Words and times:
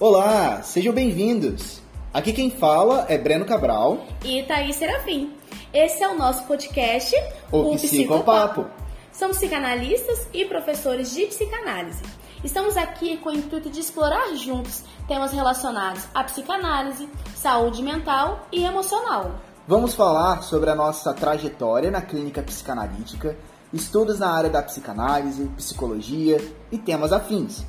Olá, 0.00 0.62
sejam 0.62 0.94
bem-vindos. 0.94 1.82
Aqui 2.14 2.32
quem 2.32 2.52
fala 2.52 3.04
é 3.08 3.18
Breno 3.18 3.44
Cabral 3.44 4.06
e 4.24 4.44
Thaís 4.44 4.76
Serafim. 4.76 5.32
Esse 5.74 6.04
é 6.04 6.08
o 6.08 6.16
nosso 6.16 6.44
podcast, 6.44 7.12
o, 7.50 7.72
o 7.72 7.74
Psicopapo. 7.74 8.66
Somos 9.12 9.38
psicanalistas 9.38 10.28
e 10.32 10.44
professores 10.44 11.10
de 11.10 11.26
psicanálise. 11.26 12.00
Estamos 12.44 12.76
aqui 12.76 13.16
com 13.16 13.30
o 13.30 13.32
intuito 13.32 13.68
de 13.68 13.80
explorar 13.80 14.36
juntos 14.36 14.84
temas 15.08 15.32
relacionados 15.32 16.04
à 16.14 16.22
psicanálise, 16.22 17.08
saúde 17.34 17.82
mental 17.82 18.46
e 18.52 18.64
emocional. 18.64 19.32
Vamos 19.66 19.94
falar 19.94 20.44
sobre 20.44 20.70
a 20.70 20.76
nossa 20.76 21.12
trajetória 21.12 21.90
na 21.90 22.02
clínica 22.02 22.40
psicanalítica, 22.40 23.36
estudos 23.72 24.20
na 24.20 24.30
área 24.30 24.48
da 24.48 24.62
psicanálise, 24.62 25.50
psicologia 25.56 26.40
e 26.70 26.78
temas 26.78 27.12
afins. 27.12 27.64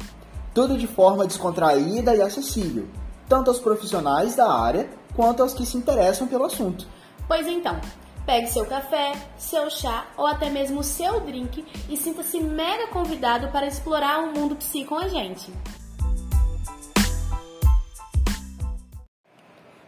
Tudo 0.54 0.78
de 0.78 0.88
forma 0.88 1.28
descontraída 1.28 2.16
e 2.16 2.22
acessível, 2.22 2.88
tanto 3.28 3.50
aos 3.50 3.60
profissionais 3.60 4.36
da 4.36 4.52
área 4.52 4.90
quanto 5.16 5.44
aos 5.44 5.54
que 5.54 5.66
se 5.66 5.78
interessam 5.78 6.28
pelo 6.28 6.46
assunto. 6.46 6.88
Pois 7.28 7.46
então, 7.46 7.80
pegue 8.26 8.48
seu 8.48 8.66
café, 8.66 9.12
seu 9.38 9.70
chá 9.70 10.08
ou 10.18 10.26
até 10.26 10.50
mesmo 10.50 10.84
seu 10.84 11.20
drink 11.20 11.64
e 11.88 11.96
sinta-se 11.96 12.40
mega 12.40 12.88
convidado 12.88 13.50
para 13.50 13.68
explorar 13.68 14.24
o 14.24 14.34
mundo 14.34 14.56
psi 14.56 14.86
com 14.86 14.96
a 14.96 15.08
gente. 15.08 15.54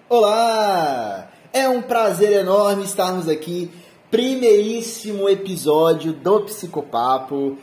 Olá! 0.07 1.29
É 1.53 1.67
um 1.67 1.81
prazer 1.81 2.33
enorme 2.33 2.83
estarmos 2.83 3.27
aqui. 3.27 3.71
Primeiríssimo 4.11 5.27
episódio 5.27 6.13
do 6.13 6.41
Psicopapo. 6.41 7.57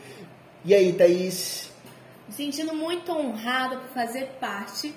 E 0.65 0.73
aí, 0.73 0.91
Thaís? 0.93 1.68
Me 2.29 2.33
sentindo 2.35 2.75
muito 2.75 3.11
honrada 3.11 3.77
por 3.77 3.89
fazer 3.89 4.25
parte 4.39 4.93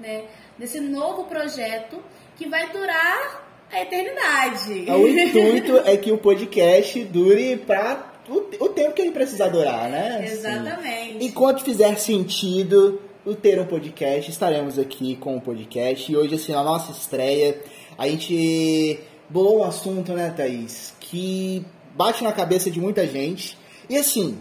né, 0.00 0.24
desse 0.58 0.80
novo 0.80 1.24
projeto 1.26 2.02
que 2.36 2.48
vai 2.48 2.72
durar 2.72 3.46
a 3.70 3.82
eternidade. 3.82 4.90
O 4.90 5.06
intuito 5.06 5.76
é 5.84 5.96
que 5.96 6.10
o 6.10 6.18
podcast 6.18 7.04
dure 7.04 7.56
para 7.56 8.12
o, 8.28 8.68
tempo 8.68 8.94
que 8.94 9.02
ele 9.02 9.12
precisar 9.12 9.48
durar, 9.48 9.88
né? 9.88 10.24
Exatamente. 10.26 11.16
Assim, 11.16 11.18
enquanto 11.20 11.62
fizer 11.62 11.96
sentido 12.00 13.00
o 13.24 13.32
ter 13.36 13.60
um 13.60 13.64
podcast, 13.64 14.28
estaremos 14.28 14.76
aqui 14.76 15.14
com 15.14 15.36
o 15.36 15.40
podcast. 15.40 16.10
E 16.10 16.16
hoje, 16.16 16.34
assim, 16.34 16.52
a 16.52 16.64
nossa 16.64 16.90
estreia, 16.90 17.60
a 17.96 18.08
gente 18.08 18.98
bolou 19.28 19.60
um 19.60 19.64
assunto, 19.64 20.14
né, 20.14 20.34
Thaís, 20.36 20.92
que 20.98 21.64
bate 21.94 22.24
na 22.24 22.32
cabeça 22.32 22.72
de 22.72 22.80
muita 22.80 23.06
gente. 23.06 23.56
E 23.88 23.96
assim, 23.96 24.36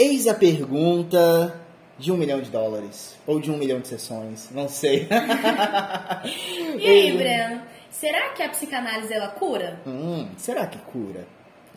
eis 0.00 0.26
a 0.26 0.32
pergunta 0.32 1.60
de 1.98 2.10
um 2.10 2.16
milhão 2.16 2.40
de 2.40 2.50
dólares. 2.50 3.16
Ou 3.26 3.38
de 3.38 3.50
um 3.50 3.58
milhão 3.58 3.80
de 3.80 3.88
sessões, 3.88 4.48
não 4.50 4.66
sei. 4.66 5.06
e 6.78 6.88
aí, 6.88 7.12
Breno? 7.16 7.62
Será 7.90 8.30
que 8.30 8.42
a 8.42 8.48
psicanálise 8.48 9.12
ela 9.12 9.28
cura? 9.28 9.78
Hum, 9.86 10.30
será 10.38 10.66
que 10.66 10.78
cura? 10.78 11.26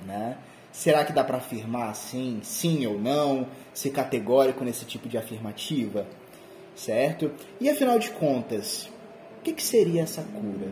Né? 0.05 0.37
Será 0.71 1.03
que 1.03 1.11
dá 1.11 1.23
para 1.23 1.37
afirmar 1.37 1.89
assim, 1.89 2.39
sim 2.41 2.87
ou 2.87 2.97
não, 2.97 3.45
ser 3.73 3.89
categórico 3.89 4.63
nesse 4.63 4.85
tipo 4.85 5.09
de 5.09 5.17
afirmativa? 5.17 6.07
Certo? 6.75 7.31
E 7.59 7.69
afinal 7.69 7.99
de 7.99 8.09
contas, 8.11 8.89
o 9.39 9.41
que, 9.43 9.51
que 9.51 9.63
seria 9.63 10.03
essa 10.03 10.23
cura? 10.23 10.71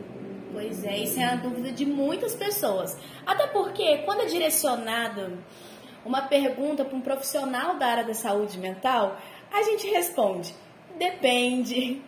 Pois 0.53 0.83
é, 0.85 0.99
isso 0.99 1.19
é 1.19 1.25
a 1.25 1.35
dúvida 1.35 1.71
de 1.71 1.85
muitas 1.85 2.33
pessoas. 2.33 2.97
Até 3.25 3.47
porque, 3.47 3.97
quando 3.99 4.21
é 4.21 4.25
direcionada 4.25 5.31
uma 6.05 6.23
pergunta 6.23 6.83
para 6.83 6.95
um 6.95 7.01
profissional 7.01 7.77
da 7.77 7.87
área 7.87 8.03
da 8.03 8.13
saúde 8.13 8.57
mental, 8.57 9.17
a 9.51 9.63
gente 9.63 9.87
responde: 9.87 10.53
depende. 10.97 12.01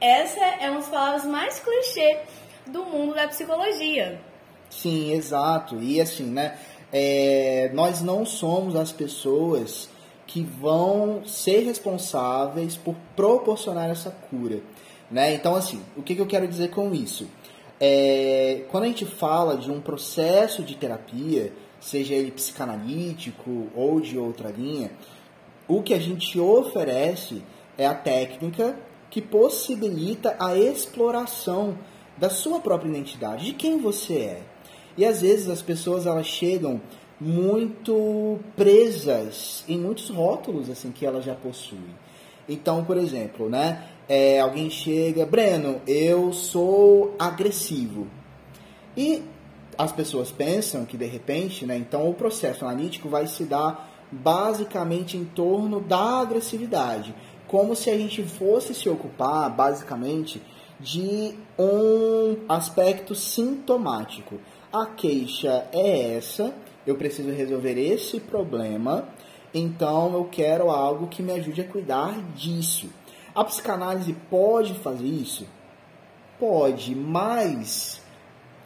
Essa 0.00 0.40
é 0.40 0.70
uma 0.70 0.78
das 0.78 0.88
palavras 0.88 1.24
mais 1.24 1.58
clichê 1.58 2.20
do 2.66 2.84
mundo 2.84 3.14
da 3.14 3.26
psicologia. 3.26 4.20
Sim, 4.70 5.12
exato. 5.12 5.80
E 5.80 6.00
assim, 6.00 6.24
né? 6.24 6.56
É, 6.92 7.70
nós 7.74 8.00
não 8.00 8.24
somos 8.24 8.76
as 8.76 8.92
pessoas 8.92 9.90
que 10.26 10.42
vão 10.42 11.24
ser 11.26 11.60
responsáveis 11.60 12.76
por 12.76 12.94
proporcionar 13.16 13.90
essa 13.90 14.10
cura. 14.10 14.60
Né? 15.10 15.34
Então, 15.34 15.54
assim, 15.54 15.82
o 15.96 16.02
que, 16.02 16.14
que 16.14 16.20
eu 16.20 16.26
quero 16.26 16.46
dizer 16.46 16.68
com 16.70 16.94
isso? 16.94 17.26
É, 17.80 18.64
quando 18.70 18.84
a 18.84 18.88
gente 18.88 19.06
fala 19.06 19.56
de 19.56 19.70
um 19.70 19.80
processo 19.80 20.62
de 20.62 20.74
terapia, 20.76 21.52
seja 21.80 22.14
ele 22.14 22.30
psicanalítico 22.30 23.68
ou 23.74 24.00
de 24.00 24.18
outra 24.18 24.50
linha, 24.50 24.90
o 25.66 25.82
que 25.82 25.94
a 25.94 25.98
gente 25.98 26.38
oferece 26.38 27.42
é 27.76 27.86
a 27.86 27.94
técnica 27.94 28.78
que 29.10 29.22
possibilita 29.22 30.36
a 30.38 30.56
exploração 30.56 31.78
da 32.16 32.28
sua 32.28 32.60
própria 32.60 32.88
identidade, 32.88 33.46
de 33.46 33.52
quem 33.52 33.78
você 33.78 34.14
é. 34.14 34.42
E 34.96 35.04
às 35.04 35.20
vezes 35.20 35.48
as 35.48 35.62
pessoas 35.62 36.06
elas 36.06 36.26
chegam 36.26 36.80
muito 37.20 38.38
presas 38.56 39.64
em 39.68 39.78
muitos 39.78 40.08
rótulos 40.08 40.68
assim 40.68 40.90
que 40.90 41.06
elas 41.06 41.24
já 41.24 41.34
possuem. 41.34 41.96
Então, 42.48 42.84
por 42.84 42.96
exemplo, 42.96 43.48
né, 43.48 43.84
é, 44.08 44.40
alguém 44.40 44.70
chega, 44.70 45.26
Breno, 45.26 45.80
eu 45.86 46.32
sou 46.32 47.14
agressivo. 47.18 48.06
E 48.96 49.22
as 49.78 49.92
pessoas 49.92 50.32
pensam 50.32 50.84
que 50.84 50.96
de 50.96 51.06
repente, 51.06 51.64
né, 51.64 51.78
então 51.78 52.10
o 52.10 52.14
processo 52.14 52.64
analítico 52.64 53.08
vai 53.08 53.28
se 53.28 53.44
dar 53.44 53.88
basicamente 54.10 55.16
em 55.16 55.24
torno 55.24 55.80
da 55.80 56.20
agressividade, 56.20 57.14
como 57.46 57.76
se 57.76 57.88
a 57.88 57.96
gente 57.96 58.22
fosse 58.24 58.74
se 58.74 58.88
ocupar 58.88 59.48
basicamente 59.48 60.42
de 60.80 61.34
um 61.56 62.38
aspecto 62.48 63.14
sintomático. 63.14 64.40
A 64.72 64.86
queixa 64.86 65.66
é 65.72 66.16
essa, 66.16 66.52
eu 66.84 66.96
preciso 66.96 67.30
resolver 67.30 67.78
esse 67.78 68.18
problema, 68.18 69.08
então 69.54 70.12
eu 70.12 70.24
quero 70.24 70.70
algo 70.70 71.06
que 71.06 71.22
me 71.22 71.32
ajude 71.32 71.60
a 71.60 71.68
cuidar 71.68 72.20
disso. 72.34 72.88
A 73.34 73.44
psicanálise 73.44 74.12
pode 74.28 74.74
fazer 74.74 75.06
isso? 75.06 75.46
Pode, 76.38 76.94
mas 76.94 77.97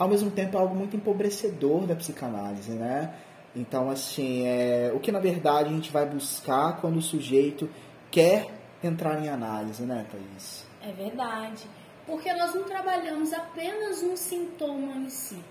ao 0.03 0.09
mesmo 0.09 0.31
tempo 0.31 0.57
é 0.57 0.61
algo 0.61 0.75
muito 0.75 0.97
empobrecedor 0.97 1.87
da 1.87 1.95
psicanálise, 1.95 2.73
né? 2.73 3.15
Então, 3.55 3.91
assim, 3.91 4.47
é, 4.47 4.93
o 4.95 5.01
que 5.01 5.13
na 5.13 5.19
verdade 5.21 5.69
a 5.69 5.73
gente 5.73 5.91
vai 5.91 6.07
buscar 6.07 6.81
quando 6.81 6.97
o 6.97 7.03
sujeito 7.03 7.69
quer 8.11 8.49
entrar 8.83 9.23
em 9.23 9.29
análise, 9.29 9.83
né, 9.85 10.07
Thaís? 10.11 10.67
É 10.83 10.93
verdade 10.93 11.67
porque 12.07 12.33
nós 12.33 12.55
não 12.55 12.65
trabalhamos 12.65 13.33
apenas 13.33 14.03
um 14.03 14.17
sintoma 14.17 14.97
em 14.97 15.09
si, 15.09 15.43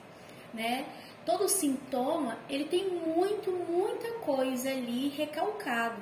né? 0.53 0.85
Todo 1.25 1.47
sintoma, 1.47 2.38
ele 2.50 2.66
tem 2.66 2.89
muito, 2.89 3.51
muita 3.51 4.12
coisa 4.19 4.69
ali 4.69 5.09
recalcado. 5.09 6.01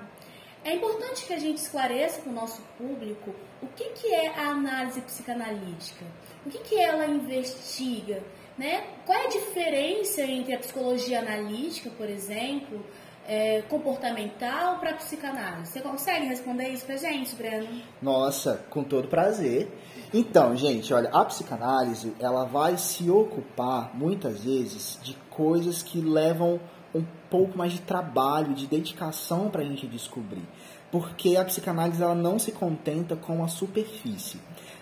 É 0.64 0.74
importante 0.74 1.26
que 1.26 1.34
a 1.34 1.40
gente 1.40 1.58
esclareça 1.58 2.22
para 2.22 2.32
o 2.32 2.36
nosso 2.36 2.62
público 2.78 3.34
o 3.62 3.68
que, 3.68 3.90
que 3.90 4.14
é 4.14 4.28
a 4.28 4.50
análise 4.50 5.02
psicanalítica, 5.02 6.06
o 6.46 6.50
que, 6.50 6.58
que 6.60 6.80
ela 6.80 7.06
investiga, 7.06 8.24
né? 8.60 8.84
Qual 9.06 9.18
é 9.18 9.26
a 9.26 9.30
diferença 9.30 10.22
entre 10.22 10.54
a 10.54 10.60
psicologia 10.60 11.20
analítica, 11.20 11.90
por 11.98 12.10
exemplo, 12.10 12.86
é, 13.26 13.62
comportamental 13.64 14.80
para 14.80 14.94
psicanálise? 14.96 15.72
Você 15.72 15.80
consegue 15.80 16.26
responder 16.26 16.68
isso 16.68 16.86
para 16.86 16.98
gente, 16.98 17.34
Breno? 17.36 17.82
Nossa, 18.02 18.66
com 18.70 18.84
todo 18.84 19.08
prazer. 19.08 19.72
Então, 20.14 20.56
gente, 20.58 20.94
olha, 20.94 21.10
a 21.10 21.24
psicanálise 21.24 22.14
ela 22.20 22.44
vai 22.44 22.78
se 22.78 23.10
ocupar 23.10 23.96
muitas 23.96 24.44
vezes 24.44 25.00
de 25.02 25.16
coisas 25.30 25.82
que 25.82 26.02
levam 26.02 26.60
um 26.94 27.06
pouco 27.30 27.58
mais 27.58 27.72
de 27.72 27.80
trabalho, 27.80 28.54
de 28.54 28.68
dedicação 28.68 29.50
para 29.50 29.62
a 29.62 29.66
gente 29.66 29.88
descobrir, 29.88 30.44
porque 30.92 31.38
a 31.38 31.46
psicanálise 31.46 32.02
ela 32.02 32.16
não 32.16 32.38
se 32.38 32.52
contenta 32.52 33.16
com 33.16 33.44
a 33.44 33.48
superfície. 33.48 34.42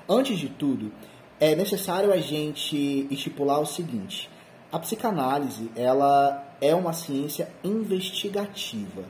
Antes 0.09 0.39
de 0.39 0.47
tudo, 0.47 0.91
é 1.39 1.55
necessário 1.55 2.11
a 2.11 2.17
gente 2.17 3.07
estipular 3.11 3.59
o 3.59 3.65
seguinte: 3.65 4.29
a 4.71 4.79
psicanálise 4.79 5.69
ela 5.75 6.55
é 6.59 6.73
uma 6.73 6.93
ciência 6.93 7.49
investigativa. 7.63 9.03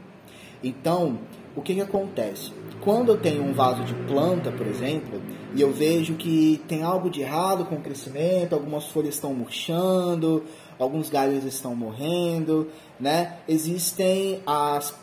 Então, 0.64 1.20
o 1.56 1.62
que, 1.62 1.76
que 1.76 1.82
acontece? 1.82 2.52
Quando 2.82 3.10
eu 3.10 3.18
tenho 3.18 3.44
um 3.44 3.54
vaso 3.54 3.84
de 3.84 3.94
planta, 3.94 4.52
por 4.52 4.66
exemplo, 4.68 5.22
e 5.56 5.62
eu 5.62 5.72
vejo 5.72 6.16
que 6.16 6.62
tem 6.68 6.84
algo 6.84 7.10
de 7.10 7.22
errado 7.22 7.66
com 7.66 7.76
o 7.76 7.82
crescimento, 7.82 8.54
algumas 8.54 8.86
folhas 8.86 9.16
estão 9.16 9.34
murchando, 9.34 10.44
alguns 10.80 11.10
galhos 11.10 11.44
estão 11.44 11.76
morrendo, 11.76 12.70
né? 13.00 13.38
Existem 13.48 14.42
as 14.46 14.96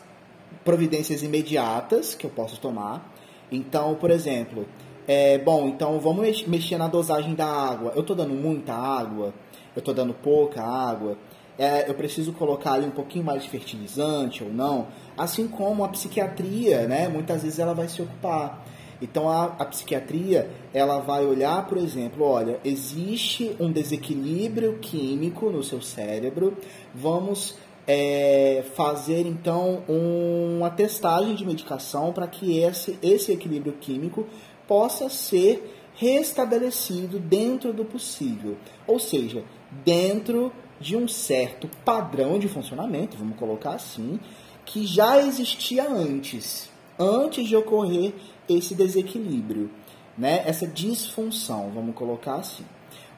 providências 0.63 1.23
imediatas 1.23 2.15
que 2.15 2.25
eu 2.25 2.29
posso 2.29 2.59
tomar. 2.59 3.13
Então, 3.51 3.95
por 3.95 4.09
exemplo, 4.09 4.65
é, 5.07 5.37
bom, 5.37 5.67
então 5.67 5.99
vamos 5.99 6.45
mexer 6.47 6.77
na 6.77 6.87
dosagem 6.87 7.35
da 7.35 7.45
água. 7.45 7.91
Eu 7.95 8.01
estou 8.01 8.15
dando 8.15 8.33
muita 8.33 8.73
água? 8.73 9.33
Eu 9.75 9.79
estou 9.79 9.93
dando 9.93 10.13
pouca 10.13 10.63
água? 10.63 11.17
É, 11.57 11.89
eu 11.89 11.93
preciso 11.93 12.33
colocar 12.33 12.73
ali 12.73 12.85
um 12.85 12.91
pouquinho 12.91 13.23
mais 13.23 13.43
de 13.43 13.49
fertilizante 13.49 14.43
ou 14.43 14.51
não? 14.51 14.87
Assim 15.17 15.47
como 15.47 15.83
a 15.83 15.89
psiquiatria, 15.89 16.87
né? 16.87 17.07
Muitas 17.07 17.43
vezes 17.43 17.59
ela 17.59 17.73
vai 17.73 17.87
se 17.87 18.01
ocupar. 18.01 18.65
Então 19.01 19.29
a, 19.29 19.45
a 19.45 19.65
psiquiatria 19.65 20.49
ela 20.73 20.99
vai 20.99 21.25
olhar, 21.25 21.67
por 21.67 21.77
exemplo, 21.77 22.25
olha, 22.25 22.59
existe 22.63 23.55
um 23.59 23.71
desequilíbrio 23.71 24.79
químico 24.79 25.49
no 25.49 25.63
seu 25.63 25.81
cérebro, 25.81 26.57
vamos 26.93 27.55
é, 27.87 28.63
fazer 28.73 29.27
então 29.27 29.83
um, 29.87 30.57
uma 30.57 30.69
testagem 30.69 31.35
de 31.35 31.45
medicação 31.45 32.11
para 32.11 32.27
que 32.27 32.57
esse, 32.59 32.97
esse 33.01 33.31
equilíbrio 33.31 33.73
químico 33.73 34.25
possa 34.67 35.09
ser 35.09 35.73
restabelecido 35.95 37.19
dentro 37.19 37.71
do 37.71 37.85
possível, 37.85 38.57
ou 38.85 38.99
seja, 38.99 39.43
dentro 39.83 40.51
de 40.79 40.95
um 40.95 41.07
certo 41.07 41.69
padrão 41.85 42.37
de 42.37 42.47
funcionamento, 42.47 43.17
vamos 43.17 43.37
colocar 43.37 43.71
assim, 43.71 44.19
que 44.65 44.85
já 44.85 45.21
existia 45.21 45.89
antes, 45.89 46.69
antes 46.99 47.47
de 47.47 47.55
ocorrer 47.55 48.13
esse 48.49 48.75
desequilíbrio, 48.75 49.69
né? 50.17 50.43
Essa 50.45 50.67
disfunção, 50.67 51.71
vamos 51.73 51.95
colocar 51.95 52.35
assim. 52.35 52.65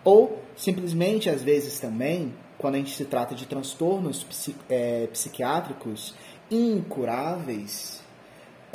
Ou 0.03 0.39
simplesmente 0.55 1.29
às 1.29 1.41
vezes 1.41 1.79
também, 1.79 2.33
quando 2.57 2.75
a 2.75 2.77
gente 2.77 2.95
se 2.95 3.05
trata 3.05 3.33
de 3.33 3.45
transtornos 3.45 4.25
é, 4.69 5.07
psiquiátricos 5.07 6.13
incuráveis, 6.49 8.01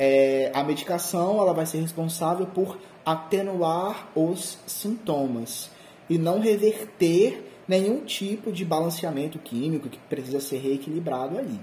é, 0.05 0.51
a 0.53 0.61
medicação 0.65 1.39
ela 1.39 1.53
vai 1.53 1.65
ser 1.65 1.79
responsável 1.79 2.45
por 2.45 2.77
atenuar 3.05 4.09
os 4.13 4.57
sintomas 4.67 5.69
e 6.09 6.17
não 6.17 6.41
reverter 6.41 7.49
nenhum 7.65 8.01
tipo 8.03 8.51
de 8.51 8.65
balanceamento 8.65 9.39
químico 9.39 9.87
que 9.87 9.97
precisa 10.09 10.41
ser 10.41 10.57
reequilibrado 10.57 11.37
ali. 11.37 11.57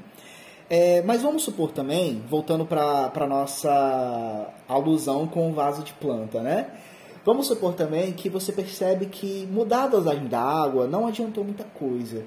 É, 0.70 1.02
mas 1.02 1.20
vamos 1.20 1.42
supor 1.42 1.70
também, 1.72 2.22
voltando 2.30 2.64
para 2.64 3.12
a 3.14 3.26
nossa 3.26 4.48
alusão 4.66 5.26
com 5.26 5.50
o 5.50 5.52
vaso 5.52 5.82
de 5.82 5.92
planta, 5.92 6.40
né? 6.40 6.68
Vamos 7.26 7.46
supor 7.46 7.74
também 7.74 8.12
que 8.12 8.30
você 8.30 8.52
percebe 8.52 9.04
que 9.04 9.46
mudar 9.50 9.84
a 9.84 9.88
dosagem 9.88 10.28
da 10.28 10.40
água 10.40 10.86
não 10.86 11.06
adiantou 11.06 11.44
muita 11.44 11.64
coisa. 11.64 12.24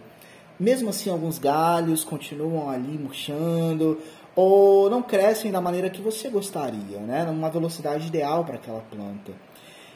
Mesmo 0.59 0.89
assim, 0.89 1.09
alguns 1.09 1.39
galhos 1.39 2.03
continuam 2.03 2.69
ali 2.69 2.99
murchando 2.99 3.97
ou 4.35 4.89
não 4.89 5.01
crescem 5.01 5.51
da 5.51 5.61
maneira 5.61 5.89
que 5.89 6.01
você 6.01 6.29
gostaria, 6.29 6.99
né? 6.99 7.23
Numa 7.23 7.49
velocidade 7.49 8.07
ideal 8.07 8.43
para 8.43 8.55
aquela 8.55 8.81
planta. 8.81 9.31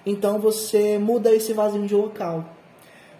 Então 0.05 0.39
você 0.39 0.97
muda 0.97 1.33
esse 1.33 1.53
vasinho 1.53 1.87
de 1.87 1.95
local 1.95 2.45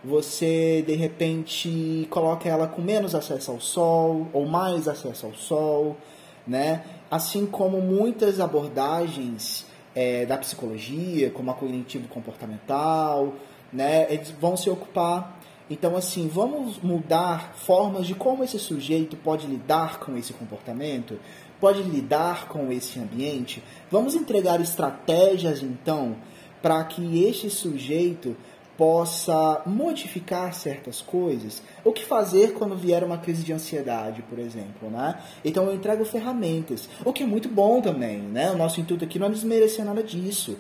você 0.03 0.83
de 0.85 0.93
repente 0.93 2.07
coloca 2.09 2.47
ela 2.47 2.67
com 2.67 2.81
menos 2.81 3.15
acesso 3.15 3.51
ao 3.51 3.59
sol 3.59 4.27
ou 4.31 4.45
mais 4.45 4.87
acesso 4.87 5.25
ao 5.25 5.33
sol, 5.33 5.97
né? 6.45 6.83
Assim 7.09 7.45
como 7.45 7.81
muitas 7.81 8.39
abordagens 8.39 9.65
é, 9.95 10.25
da 10.25 10.37
psicologia, 10.37 11.29
como 11.31 11.51
a 11.51 11.53
cognitivo-comportamental, 11.53 13.33
né? 13.71 14.07
Eles 14.09 14.31
vão 14.31 14.55
se 14.55 14.69
ocupar. 14.69 15.36
Então, 15.69 15.95
assim, 15.95 16.27
vamos 16.27 16.77
mudar 16.81 17.53
formas 17.55 18.07
de 18.07 18.15
como 18.15 18.43
esse 18.43 18.57
sujeito 18.57 19.17
pode 19.17 19.47
lidar 19.47 19.99
com 19.99 20.17
esse 20.17 20.33
comportamento, 20.33 21.19
pode 21.59 21.83
lidar 21.83 22.47
com 22.47 22.71
esse 22.71 22.99
ambiente. 22.99 23.61
Vamos 23.91 24.15
entregar 24.15 24.61
estratégias, 24.61 25.61
então, 25.61 26.15
para 26.61 26.83
que 26.85 27.23
este 27.23 27.49
sujeito 27.49 28.35
possa 28.77 29.63
modificar 29.65 30.53
certas 30.53 31.01
coisas. 31.01 31.63
O 31.83 31.91
que 31.91 32.05
fazer 32.05 32.53
quando 32.53 32.77
vier 32.77 33.03
uma 33.03 33.17
crise 33.17 33.43
de 33.43 33.51
ansiedade, 33.51 34.21
por 34.21 34.37
exemplo, 34.37 34.89
né? 34.89 35.19
Então 35.43 35.65
eu 35.65 35.73
entrego 35.73 36.05
ferramentas, 36.05 36.87
o 37.03 37.11
que 37.11 37.23
é 37.23 37.25
muito 37.25 37.49
bom 37.49 37.81
também, 37.81 38.19
né? 38.19 38.51
O 38.51 38.57
nosso 38.57 38.79
intuito 38.79 39.03
aqui 39.03 39.17
não 39.17 39.27
é 39.27 39.31
desmerecer 39.31 39.83
nada 39.83 40.03
disso. 40.03 40.57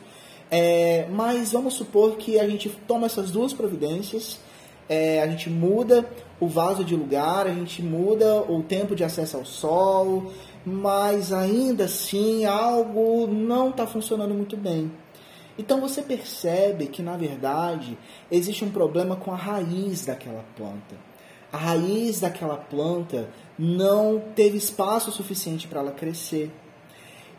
É, 0.49 1.05
mas 1.11 1.51
vamos 1.51 1.75
supor 1.75 2.15
que 2.17 2.39
a 2.39 2.47
gente 2.47 2.69
toma 2.87 3.05
essas 3.05 3.29
duas 3.29 3.53
providências, 3.53 4.39
é, 4.89 5.21
a 5.21 5.27
gente 5.27 5.49
muda 5.49 6.07
o 6.39 6.47
vaso 6.47 6.83
de 6.83 6.95
lugar, 6.95 7.47
a 7.47 7.53
gente 7.53 7.81
muda 7.81 8.41
o 8.41 8.61
tempo 8.63 8.95
de 8.95 9.03
acesso 9.03 9.37
ao 9.37 9.45
sol, 9.45 10.31
mas 10.65 11.33
ainda 11.33 11.85
assim 11.85 12.45
algo 12.45 13.27
não 13.27 13.69
está 13.69 13.87
funcionando 13.87 14.33
muito 14.33 14.55
bem. 14.55 14.91
Então 15.57 15.81
você 15.81 16.01
percebe 16.01 16.87
que, 16.87 17.01
na 17.01 17.17
verdade, 17.17 17.97
existe 18.29 18.63
um 18.63 18.69
problema 18.69 19.15
com 19.15 19.31
a 19.31 19.35
raiz 19.35 20.05
daquela 20.05 20.45
planta. 20.55 20.95
A 21.51 21.57
raiz 21.57 22.19
daquela 22.19 22.57
planta 22.57 23.29
não 23.57 24.21
teve 24.35 24.57
espaço 24.57 25.11
suficiente 25.11 25.67
para 25.67 25.79
ela 25.79 25.91
crescer. 25.91 26.51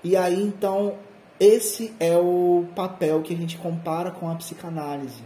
E 0.02 0.16
aí, 0.16 0.42
então, 0.42 0.94
esse 1.38 1.94
é 2.00 2.16
o 2.16 2.64
papel 2.74 3.22
que 3.22 3.34
a 3.34 3.36
gente 3.36 3.56
compara 3.58 4.10
com 4.10 4.28
a 4.28 4.34
psicanálise. 4.34 5.22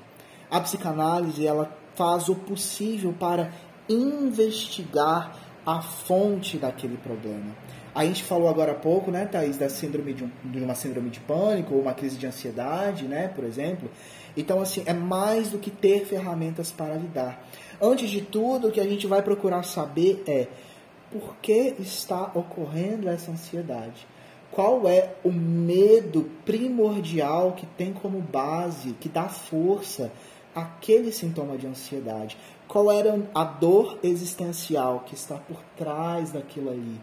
A 0.51 0.61
psicanálise, 0.61 1.47
ela 1.47 1.75
faz 1.95 2.29
o 2.29 2.35
possível 2.35 3.15
para 3.19 3.51
investigar 3.89 5.37
a 5.65 5.81
fonte 5.81 6.57
daquele 6.57 6.97
problema. 6.97 7.55
A 7.95 8.07
gente 8.07 8.25
falou 8.25 8.49
agora 8.49 8.73
há 8.73 8.75
pouco, 8.75 9.11
né, 9.11 9.27
Thaís, 9.27 9.59
da 9.59 9.69
síndrome 9.69 10.15
de, 10.15 10.25
um, 10.25 10.31
de 10.45 10.61
uma 10.61 10.75
síndrome 10.75 11.11
de 11.11 11.21
pânico 11.21 11.75
ou 11.75 11.83
uma 11.83 11.93
crise 11.93 12.17
de 12.17 12.27
ansiedade, 12.27 13.05
né, 13.05 13.29
por 13.29 13.45
exemplo. 13.45 13.91
Então, 14.35 14.63
assim, 14.63 14.83
é 14.87 14.95
mais 14.95 15.51
do 15.51 15.59
que 15.59 15.71
ter 15.71 16.07
ferramentas 16.07 16.73
para 16.73 16.95
lidar. 16.95 17.47
Antes 17.81 18.09
de 18.09 18.23
tudo, 18.23 18.69
o 18.69 18.73
que 18.73 18.81
a 18.81 18.87
gente 18.87 19.07
vai 19.07 19.21
procurar 19.21 19.63
saber 19.63 20.23
é 20.27 20.49
por 21.11 21.37
que 21.43 21.75
está 21.79 22.31
ocorrendo 22.35 23.11
essa 23.11 23.31
ansiedade? 23.31 24.07
Qual 24.51 24.89
é 24.89 25.15
o 25.23 25.31
medo 25.31 26.31
primordial 26.47 27.53
que 27.53 27.67
tem 27.67 27.93
como 27.93 28.21
base, 28.21 28.93
que 29.01 29.09
dá 29.09 29.25
força 29.25 30.11
àquele 30.55 31.13
sintoma 31.13 31.57
de 31.57 31.67
ansiedade? 31.67 32.37
Qual 32.69 32.91
era 32.91 33.29
a 33.35 33.45
dor 33.45 33.99
existencial 34.03 35.01
que 35.01 35.15
está 35.15 35.37
por 35.37 35.61
trás 35.77 36.33
daquilo 36.33 36.71
ali? 36.71 37.01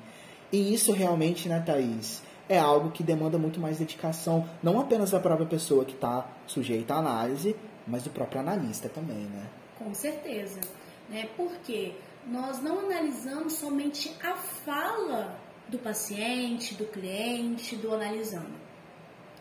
E 0.51 0.73
isso 0.73 0.91
realmente, 0.91 1.47
né, 1.47 1.61
Thaís, 1.63 2.23
é 2.47 2.57
algo 2.57 2.89
que 2.89 3.03
demanda 3.03 3.37
muito 3.37 3.59
mais 3.59 3.77
dedicação, 3.77 4.49
não 4.63 4.79
apenas 4.79 5.11
da 5.11 5.19
própria 5.19 5.45
pessoa 5.45 5.85
que 5.85 5.93
está 5.93 6.27
sujeita 6.47 6.95
à 6.95 6.97
análise, 6.97 7.55
mas 7.85 8.03
do 8.03 8.09
próprio 8.09 8.41
analista 8.41 8.89
também, 8.89 9.25
né? 9.25 9.45
Com 9.77 9.93
certeza. 9.93 10.59
Né? 11.07 11.29
Porque 11.37 11.93
nós 12.25 12.61
não 12.61 12.79
analisamos 12.79 13.53
somente 13.53 14.11
a 14.23 14.35
fala 14.35 15.39
do 15.67 15.77
paciente, 15.77 16.73
do 16.73 16.85
cliente, 16.85 17.75
do 17.75 17.93
analisando. 17.93 18.57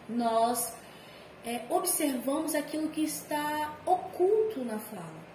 Nós 0.09 0.75
é, 1.45 1.63
observamos 1.71 2.55
aquilo 2.55 2.89
que 2.89 3.05
está 3.05 3.77
oculto 3.87 4.65
na 4.65 4.79
fala. 4.79 5.29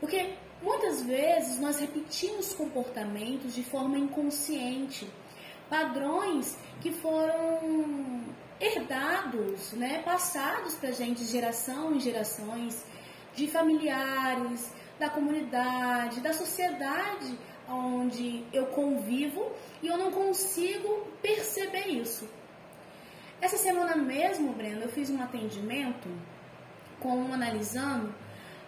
Porque 0.00 0.34
Muitas 0.64 1.02
vezes 1.02 1.60
nós 1.60 1.78
repetimos 1.78 2.54
comportamentos 2.54 3.54
de 3.54 3.62
forma 3.62 3.98
inconsciente, 3.98 5.06
padrões 5.68 6.56
que 6.80 6.90
foram 6.90 8.22
herdados, 8.58 9.72
né, 9.72 10.02
passados 10.02 10.74
para 10.76 10.88
a 10.88 10.92
gente 10.92 11.22
geração 11.24 11.94
em 11.94 12.00
gerações, 12.00 12.82
de 13.34 13.46
familiares, 13.46 14.72
da 14.98 15.10
comunidade, 15.10 16.20
da 16.20 16.32
sociedade 16.32 17.38
onde 17.68 18.42
eu 18.50 18.64
convivo 18.66 19.52
e 19.82 19.88
eu 19.88 19.98
não 19.98 20.10
consigo 20.12 21.08
perceber 21.20 21.88
isso. 21.88 22.26
Essa 23.40 23.56
semana 23.56 23.96
mesmo, 23.96 24.52
Brenda, 24.52 24.84
eu 24.84 24.88
fiz 24.88 25.10
um 25.10 25.22
atendimento 25.22 26.08
com 27.00 27.16
um 27.16 27.34
analisando 27.34 28.14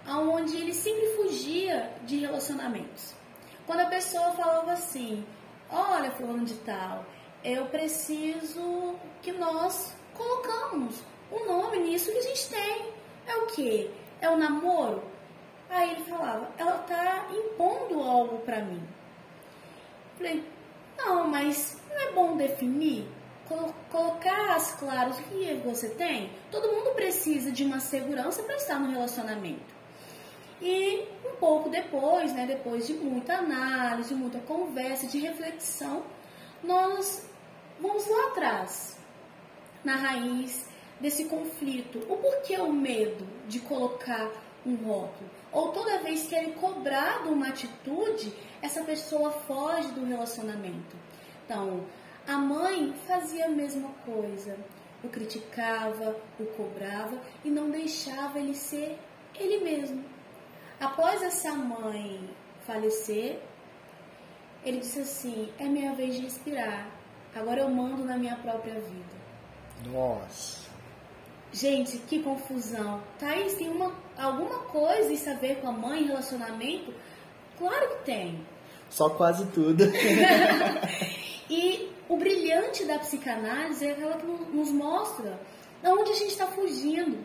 onde 0.08 0.56
ele 0.56 0.74
sempre 0.74 1.06
fugia 1.16 1.92
de 2.04 2.18
relacionamentos. 2.18 3.14
Quando 3.66 3.80
a 3.80 3.86
pessoa 3.86 4.32
falava 4.32 4.72
assim, 4.72 5.24
olha 5.70 6.10
fulano 6.12 6.44
de 6.44 6.54
tal, 6.58 7.04
eu 7.42 7.66
preciso 7.66 8.94
que 9.22 9.32
nós 9.32 9.94
colocamos 10.14 11.02
o 11.30 11.44
nome 11.44 11.78
nisso 11.78 12.12
que 12.12 12.18
a 12.18 12.22
gente 12.22 12.48
tem. 12.48 12.92
É 13.26 13.36
o 13.36 13.46
que? 13.46 13.90
É 14.20 14.30
o 14.30 14.36
namoro? 14.36 15.02
Aí 15.68 15.92
ele 15.92 16.04
falava, 16.04 16.48
ela 16.56 16.78
tá 16.78 17.28
impondo 17.30 18.00
algo 18.00 18.38
para 18.40 18.64
mim. 18.64 18.82
Falei, 20.16 20.44
não, 20.96 21.26
mas 21.28 21.82
não 21.90 21.98
é 21.98 22.12
bom 22.12 22.36
definir? 22.36 23.08
Colocar 23.90 24.56
as 24.56 24.72
claras 24.72 25.18
o 25.18 25.22
que 25.22 25.54
você 25.64 25.88
tem? 25.90 26.30
Todo 26.50 26.72
mundo 26.72 26.94
precisa 26.94 27.52
de 27.52 27.64
uma 27.64 27.78
segurança 27.78 28.42
para 28.42 28.56
estar 28.56 28.78
no 28.78 28.90
relacionamento. 28.90 29.74
E 30.60 31.06
um 31.24 31.36
pouco 31.36 31.68
depois, 31.68 32.32
né, 32.32 32.46
depois 32.46 32.86
de 32.86 32.94
muita 32.94 33.34
análise, 33.34 34.14
muita 34.14 34.38
conversa, 34.40 35.06
de 35.06 35.18
reflexão, 35.18 36.02
nós 36.62 37.28
vamos 37.80 38.08
lá 38.08 38.28
atrás, 38.28 38.96
na 39.84 39.96
raiz 39.96 40.66
desse 40.98 41.26
conflito. 41.26 41.98
O 42.08 42.16
porquê 42.16 42.56
o 42.58 42.72
medo 42.72 43.26
de 43.46 43.60
colocar 43.60 44.30
um 44.64 44.74
rótulo? 44.76 45.30
Ou 45.52 45.72
toda 45.72 45.98
vez 45.98 46.26
que 46.26 46.34
ele 46.34 46.50
é 46.50 46.54
cobrado 46.54 47.30
uma 47.30 47.48
atitude, 47.48 48.32
essa 48.60 48.82
pessoa 48.82 49.30
foge 49.30 49.88
do 49.88 50.04
relacionamento. 50.04 50.96
Então, 51.44 51.84
a 52.26 52.36
mãe 52.36 52.94
fazia 53.06 53.46
a 53.46 53.50
mesma 53.50 53.90
coisa. 54.04 54.56
o 55.04 55.08
criticava, 55.08 56.16
o 56.40 56.46
cobrava 56.46 57.20
e 57.44 57.50
não 57.50 57.70
deixava 57.70 58.40
ele 58.40 58.54
ser 58.54 58.98
ele 59.34 59.62
mesmo. 59.62 60.04
Após 60.80 61.22
essa 61.22 61.52
mãe 61.52 62.28
falecer, 62.66 63.38
ele 64.64 64.80
disse 64.80 65.00
assim: 65.00 65.52
é 65.58 65.64
minha 65.64 65.94
vez 65.94 66.16
de 66.16 66.22
respirar. 66.22 66.88
Agora 67.34 67.60
eu 67.60 67.68
mando 67.68 68.04
na 68.04 68.16
minha 68.16 68.36
própria 68.36 68.74
vida. 68.74 69.16
Nossa. 69.86 70.66
Gente, 71.52 71.98
que 71.98 72.22
confusão. 72.22 73.02
Thaís, 73.18 73.54
tem 73.54 73.68
uma, 73.68 73.94
alguma 74.18 74.58
coisa 74.60 75.12
isso 75.12 75.30
a 75.30 75.34
ver 75.34 75.60
com 75.60 75.68
a 75.68 75.72
mãe, 75.72 76.06
relacionamento? 76.06 76.92
Claro 77.56 77.88
que 77.90 78.04
tem. 78.04 78.46
Só 78.90 79.10
quase 79.10 79.46
tudo. 79.46 79.84
e 81.48 81.90
o 82.08 82.16
brilhante 82.16 82.84
da 82.84 82.98
psicanálise 82.98 83.86
é 83.86 83.92
aquela 83.92 84.16
que 84.16 84.26
nos 84.26 84.70
mostra 84.70 85.38
onde 85.84 86.10
a 86.10 86.14
gente 86.14 86.30
está 86.30 86.46
fugindo, 86.46 87.18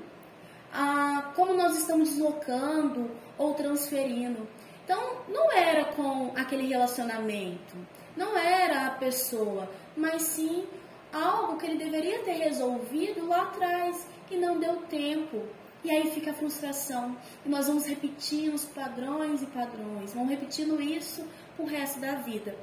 a, 0.71 1.31
como 1.35 1.53
nós 1.53 1.77
estamos 1.77 2.09
deslocando 2.09 3.09
ou 3.37 3.53
transferindo. 3.53 4.47
Então, 4.83 5.17
não 5.27 5.51
era 5.51 5.85
com 5.85 6.31
aquele 6.35 6.67
relacionamento, 6.67 7.75
não 8.15 8.37
era 8.37 8.87
a 8.87 8.91
pessoa, 8.91 9.69
mas 9.95 10.21
sim 10.23 10.65
algo 11.13 11.57
que 11.57 11.65
ele 11.65 11.77
deveria 11.77 12.19
ter 12.19 12.33
resolvido 12.33 13.27
lá 13.27 13.43
atrás 13.43 14.07
e 14.29 14.37
não 14.37 14.59
deu 14.59 14.77
tempo. 14.83 15.43
E 15.83 15.89
aí 15.89 16.11
fica 16.11 16.31
a 16.31 16.33
frustração. 16.33 17.17
E 17.45 17.49
nós 17.49 17.67
vamos 17.67 17.85
repetindo 17.85 18.53
os 18.53 18.65
padrões 18.65 19.41
e 19.41 19.45
padrões, 19.47 20.13
vamos 20.13 20.29
repetindo 20.29 20.79
isso 20.81 21.25
o 21.57 21.65
resto 21.65 21.99
da 21.99 22.15
vida. 22.15 22.55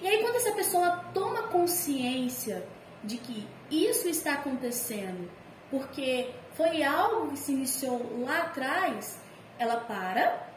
E 0.00 0.06
aí 0.06 0.22
quando 0.22 0.36
essa 0.36 0.52
pessoa 0.52 1.04
toma 1.12 1.44
consciência 1.44 2.66
de 3.02 3.18
que 3.18 3.46
isso 3.70 4.08
está 4.08 4.34
acontecendo, 4.34 5.30
porque 5.70 6.30
foi 6.54 6.82
algo 6.82 7.30
que 7.30 7.38
se 7.38 7.52
iniciou 7.52 8.24
lá 8.24 8.42
atrás, 8.42 9.18
ela 9.58 9.76
para, 9.80 10.48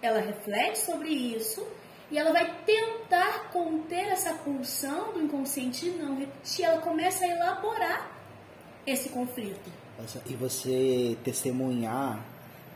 ela 0.00 0.20
reflete 0.20 0.78
sobre 0.78 1.10
isso 1.10 1.66
e 2.10 2.18
ela 2.18 2.32
vai 2.32 2.62
tentar 2.64 3.50
conter 3.50 4.08
essa 4.08 4.34
pulsão 4.34 5.12
do 5.12 5.22
inconsciente 5.22 5.90
de 5.90 5.98
não 5.98 6.16
repetir. 6.16 6.64
Ela 6.64 6.80
começa 6.80 7.24
a 7.24 7.28
elaborar 7.28 8.10
esse 8.86 9.08
conflito. 9.08 9.70
E 10.26 10.34
você 10.34 11.16
testemunhar 11.24 12.24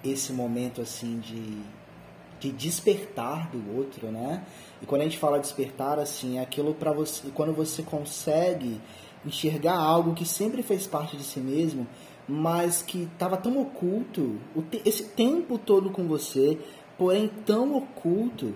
esse 0.02 0.32
momento 0.32 0.80
assim 0.80 1.20
de, 1.20 1.62
de 2.40 2.50
despertar 2.50 3.50
do 3.50 3.76
outro, 3.76 4.08
né? 4.08 4.42
E 4.82 4.86
quando 4.86 5.02
a 5.02 5.04
gente 5.04 5.18
fala 5.18 5.38
despertar, 5.38 5.98
assim, 5.98 6.38
é 6.38 6.42
aquilo 6.42 6.74
para 6.74 6.90
você, 6.90 7.28
quando 7.34 7.52
você 7.52 7.82
consegue 7.82 8.80
enxergar 9.24 9.76
algo 9.76 10.14
que 10.14 10.24
sempre 10.24 10.62
fez 10.62 10.86
parte 10.86 11.16
de 11.16 11.22
si 11.22 11.38
mesmo, 11.38 11.86
mas 12.26 12.80
que 12.80 13.02
estava 13.12 13.36
tão 13.36 13.60
oculto, 13.60 14.36
esse 14.84 15.04
tempo 15.04 15.58
todo 15.58 15.90
com 15.90 16.08
você, 16.08 16.58
porém 16.96 17.30
tão 17.44 17.76
oculto, 17.76 18.54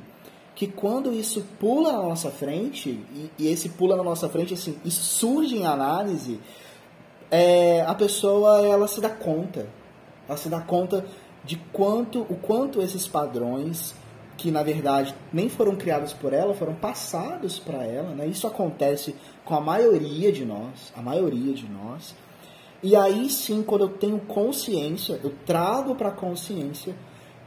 que 0.54 0.68
quando 0.68 1.12
isso 1.12 1.44
pula 1.58 1.92
na 1.92 2.02
nossa 2.02 2.30
frente, 2.30 2.90
e, 2.90 3.30
e 3.38 3.48
esse 3.48 3.70
pula 3.70 3.96
na 3.96 4.04
nossa 4.04 4.28
frente, 4.28 4.54
assim, 4.54 4.78
isso 4.84 5.02
surge 5.02 5.56
em 5.56 5.66
análise, 5.66 6.40
é, 7.30 7.82
a 7.82 7.94
pessoa 7.94 8.64
ela 8.64 8.86
se 8.86 9.00
dá 9.00 9.10
conta, 9.10 9.66
ela 10.28 10.38
se 10.38 10.48
dá 10.48 10.60
conta 10.60 11.04
de 11.44 11.56
quanto, 11.72 12.22
o 12.22 12.36
quanto 12.36 12.80
esses 12.80 13.06
padrões 13.06 13.94
que 14.36 14.50
na 14.50 14.62
verdade 14.62 15.14
nem 15.32 15.48
foram 15.48 15.76
criados 15.76 16.12
por 16.12 16.32
ela, 16.32 16.54
foram 16.54 16.74
passados 16.74 17.58
para 17.58 17.84
ela, 17.84 18.10
né? 18.10 18.26
Isso 18.26 18.46
acontece 18.46 19.14
com 19.44 19.54
a 19.54 19.60
maioria 19.60 20.32
de 20.32 20.44
nós, 20.44 20.92
a 20.96 21.02
maioria 21.02 21.54
de 21.54 21.68
nós. 21.68 22.14
E 22.82 22.96
aí 22.96 23.30
sim, 23.30 23.62
quando 23.62 23.82
eu 23.82 23.88
tenho 23.88 24.18
consciência, 24.20 25.20
eu 25.22 25.32
trago 25.46 25.94
para 25.94 26.08
a 26.08 26.12
consciência, 26.12 26.94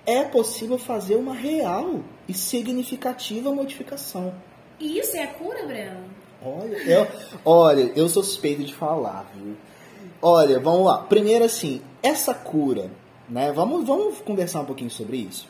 é 0.06 0.24
possível 0.24 0.78
fazer 0.78 1.16
uma 1.16 1.34
real 1.34 2.02
e 2.28 2.34
significativa 2.34 3.54
modificação. 3.54 4.34
E 4.80 5.00
isso 5.00 5.18
é 5.18 5.24
a 5.24 5.28
cura, 5.28 5.66
Breno? 5.66 6.06
Olha, 6.42 6.78
eu, 6.78 7.08
olha, 7.44 7.92
eu 7.96 8.08
sou 8.08 8.24
suspeito 8.24 8.64
de 8.64 8.74
falar, 8.74 9.30
viu? 9.36 9.56
Olha, 10.22 10.60
vamos 10.60 10.86
lá. 10.86 11.00
Primeiro 11.00 11.44
assim, 11.44 11.82
essa 12.02 12.34
cura, 12.34 12.90
né? 13.30 13.52
Vamos, 13.52 13.86
vamos 13.86 14.20
conversar 14.20 14.62
um 14.62 14.66
pouquinho 14.66 14.90
sobre 14.90 15.18
isso. 15.18 15.48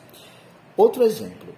Outro 0.76 1.02
exemplo. 1.02 1.54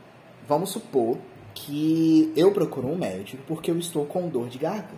Vamos 0.48 0.70
supor 0.70 1.18
que 1.54 2.32
eu 2.36 2.52
procuro 2.52 2.88
um 2.88 2.96
médico 2.96 3.42
porque 3.46 3.70
eu 3.70 3.78
estou 3.78 4.04
com 4.04 4.28
dor 4.28 4.48
de 4.48 4.58
garganta, 4.58 4.94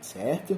certo? 0.00 0.56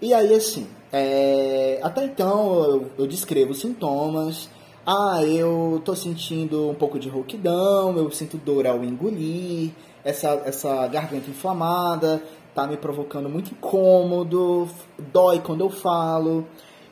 E 0.00 0.12
aí, 0.14 0.34
assim, 0.34 0.66
é, 0.92 1.78
até 1.82 2.04
então 2.04 2.64
eu, 2.64 2.90
eu 2.98 3.06
descrevo 3.06 3.54
sintomas. 3.54 4.48
Ah, 4.86 5.22
eu 5.24 5.80
tô 5.84 5.94
sentindo 5.94 6.70
um 6.70 6.74
pouco 6.74 6.98
de 6.98 7.08
rouquidão, 7.08 7.96
eu 7.96 8.10
sinto 8.10 8.38
dor 8.38 8.66
ao 8.66 8.82
engolir, 8.82 9.70
essa, 10.02 10.30
essa 10.46 10.86
garganta 10.88 11.30
inflamada 11.30 12.22
tá 12.54 12.66
me 12.66 12.76
provocando 12.76 13.28
muito 13.28 13.52
incômodo, 13.52 14.68
dói 15.12 15.40
quando 15.40 15.60
eu 15.62 15.70
falo. 15.70 16.46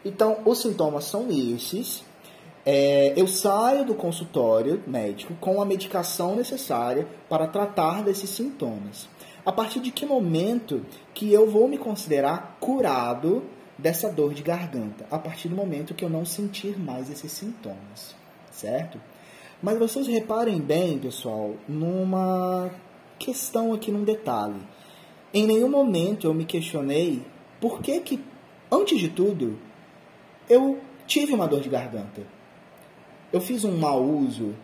Então, 0.05 0.38
os 0.45 0.59
sintomas 0.59 1.05
são 1.05 1.28
esses. 1.31 2.05
É, 2.70 3.14
eu 3.16 3.26
saio 3.26 3.82
do 3.82 3.94
consultório 3.94 4.82
médico 4.87 5.32
com 5.40 5.62
a 5.62 5.64
medicação 5.64 6.37
necessária 6.37 7.08
para 7.26 7.46
tratar 7.46 8.02
desses 8.02 8.28
sintomas. 8.28 9.08
A 9.42 9.50
partir 9.50 9.80
de 9.80 9.90
que 9.90 10.04
momento 10.04 10.84
que 11.14 11.32
eu 11.32 11.50
vou 11.50 11.66
me 11.66 11.78
considerar 11.78 12.58
curado 12.60 13.42
dessa 13.78 14.10
dor 14.10 14.34
de 14.34 14.42
garganta? 14.42 15.06
A 15.10 15.18
partir 15.18 15.48
do 15.48 15.56
momento 15.56 15.94
que 15.94 16.04
eu 16.04 16.10
não 16.10 16.26
sentir 16.26 16.78
mais 16.78 17.10
esses 17.10 17.32
sintomas, 17.32 18.14
certo? 18.50 19.00
Mas 19.62 19.78
vocês 19.78 20.06
reparem 20.06 20.60
bem, 20.60 20.98
pessoal, 20.98 21.54
numa 21.66 22.70
questão 23.18 23.72
aqui, 23.72 23.90
num 23.90 24.04
detalhe. 24.04 24.60
Em 25.32 25.46
nenhum 25.46 25.70
momento 25.70 26.26
eu 26.26 26.34
me 26.34 26.44
questionei 26.44 27.22
por 27.62 27.80
que 27.80 27.98
que, 28.00 28.22
antes 28.70 29.00
de 29.00 29.08
tudo, 29.08 29.58
eu 30.50 30.78
tive 31.06 31.32
uma 31.32 31.48
dor 31.48 31.60
de 31.60 31.70
garganta 31.70 32.37
eu 33.32 33.40
fiz 33.40 33.64
um 33.64 33.76
mau 33.76 34.02
uso 34.02 34.54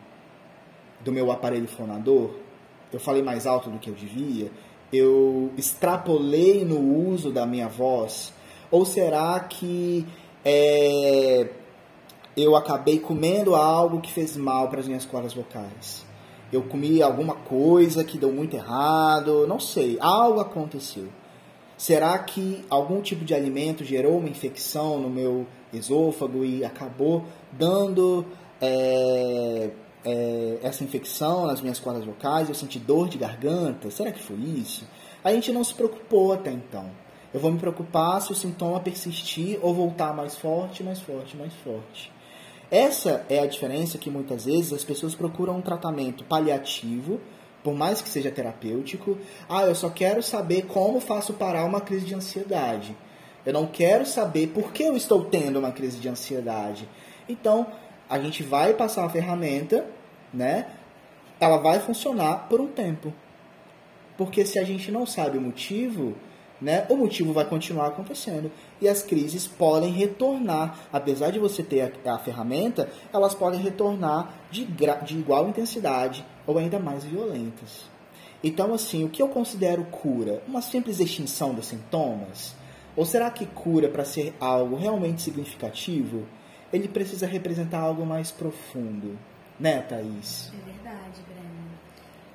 do 1.04 1.12
meu 1.12 1.30
aparelho 1.30 1.68
fonador, 1.68 2.30
eu 2.92 2.98
falei 2.98 3.22
mais 3.22 3.46
alto 3.46 3.68
do 3.68 3.78
que 3.78 3.90
eu 3.90 3.94
devia, 3.94 4.50
eu 4.92 5.50
extrapolei 5.56 6.64
no 6.64 6.78
uso 7.08 7.30
da 7.30 7.44
minha 7.44 7.68
voz, 7.68 8.32
ou 8.70 8.84
será 8.84 9.38
que 9.40 10.06
é, 10.44 11.48
eu 12.36 12.56
acabei 12.56 12.98
comendo 12.98 13.54
algo 13.54 14.00
que 14.00 14.12
fez 14.12 14.36
mal 14.36 14.68
para 14.68 14.80
as 14.80 14.86
minhas 14.86 15.04
cordas 15.04 15.34
vocais? 15.34 16.04
Eu 16.52 16.62
comi 16.62 17.02
alguma 17.02 17.34
coisa 17.34 18.04
que 18.04 18.16
deu 18.16 18.32
muito 18.32 18.54
errado, 18.54 19.46
não 19.46 19.58
sei, 19.58 19.98
algo 20.00 20.40
aconteceu. 20.40 21.08
Será 21.76 22.16
que 22.20 22.64
algum 22.70 23.00
tipo 23.00 23.24
de 23.24 23.34
alimento 23.34 23.84
gerou 23.84 24.18
uma 24.18 24.28
infecção 24.28 25.00
no 25.00 25.10
meu 25.10 25.46
esôfago 25.72 26.44
e 26.44 26.64
acabou 26.64 27.24
dando 27.52 28.24
é, 28.60 29.70
é, 30.04 30.58
essa 30.62 30.84
infecção 30.84 31.46
nas 31.46 31.60
minhas 31.60 31.80
cordas 31.80 32.04
vocais, 32.04 32.48
eu 32.48 32.54
senti 32.54 32.78
dor 32.78 33.08
de 33.08 33.18
garganta, 33.18 33.90
será 33.90 34.12
que 34.12 34.22
foi 34.22 34.36
isso? 34.36 34.86
A 35.22 35.32
gente 35.32 35.52
não 35.52 35.64
se 35.64 35.74
preocupou 35.74 36.32
até 36.32 36.50
então. 36.50 36.90
Eu 37.32 37.40
vou 37.40 37.50
me 37.50 37.58
preocupar 37.58 38.20
se 38.22 38.30
o 38.30 38.34
sintoma 38.34 38.78
persistir 38.78 39.58
ou 39.60 39.74
voltar 39.74 40.14
mais 40.14 40.36
forte, 40.36 40.84
mais 40.84 41.00
forte, 41.00 41.36
mais 41.36 41.52
forte. 41.64 42.12
Essa 42.70 43.24
é 43.28 43.40
a 43.40 43.46
diferença 43.46 43.98
que 43.98 44.10
muitas 44.10 44.44
vezes 44.44 44.72
as 44.72 44.84
pessoas 44.84 45.14
procuram 45.14 45.56
um 45.56 45.62
tratamento 45.62 46.24
paliativo, 46.24 47.20
por 47.62 47.74
mais 47.74 48.00
que 48.00 48.08
seja 48.08 48.30
terapêutico. 48.30 49.18
Ah, 49.48 49.64
eu 49.64 49.74
só 49.74 49.88
quero 49.88 50.22
saber 50.22 50.66
como 50.66 51.00
faço 51.00 51.32
parar 51.32 51.64
uma 51.64 51.80
crise 51.80 52.06
de 52.06 52.14
ansiedade. 52.14 52.96
Eu 53.44 53.52
não 53.52 53.66
quero 53.66 54.06
saber 54.06 54.48
por 54.48 54.72
que 54.72 54.82
eu 54.82 54.96
estou 54.96 55.24
tendo 55.24 55.58
uma 55.58 55.72
crise 55.72 55.98
de 55.98 56.08
ansiedade. 56.08 56.88
Então, 57.28 57.66
a 58.14 58.20
gente 58.20 58.44
vai 58.44 58.72
passar 58.74 59.04
a 59.04 59.08
ferramenta, 59.08 59.84
né? 60.32 60.68
Ela 61.40 61.56
vai 61.56 61.80
funcionar 61.80 62.48
por 62.48 62.60
um 62.60 62.68
tempo. 62.68 63.12
Porque 64.16 64.46
se 64.46 64.56
a 64.56 64.62
gente 64.62 64.92
não 64.92 65.04
sabe 65.04 65.36
o 65.36 65.40
motivo, 65.40 66.14
né, 66.60 66.86
o 66.88 66.96
motivo 66.96 67.32
vai 67.32 67.44
continuar 67.44 67.88
acontecendo. 67.88 68.52
E 68.80 68.88
as 68.88 69.02
crises 69.02 69.48
podem 69.48 69.90
retornar. 69.90 70.78
Apesar 70.92 71.32
de 71.32 71.40
você 71.40 71.60
ter 71.60 71.92
a, 72.06 72.14
a 72.14 72.18
ferramenta, 72.20 72.88
elas 73.12 73.34
podem 73.34 73.58
retornar 73.58 74.32
de, 74.48 74.64
de 74.64 75.18
igual 75.18 75.48
intensidade 75.48 76.24
ou 76.46 76.56
ainda 76.56 76.78
mais 76.78 77.02
violentas. 77.02 77.84
Então, 78.44 78.72
assim, 78.72 79.02
o 79.02 79.08
que 79.08 79.20
eu 79.20 79.28
considero 79.28 79.82
cura? 79.86 80.40
Uma 80.46 80.62
simples 80.62 81.00
extinção 81.00 81.52
dos 81.52 81.66
sintomas? 81.66 82.54
Ou 82.94 83.04
será 83.04 83.28
que 83.28 83.44
cura 83.44 83.88
para 83.88 84.04
ser 84.04 84.32
algo 84.38 84.76
realmente 84.76 85.20
significativo? 85.20 86.24
Ele 86.74 86.88
precisa 86.88 87.26
representar 87.26 87.80
algo 87.80 88.04
mais 88.04 88.30
profundo, 88.30 89.18
né, 89.58 89.80
Thaís? 89.82 90.52
É 90.52 90.64
verdade, 90.72 91.22
Breno. 91.28 91.70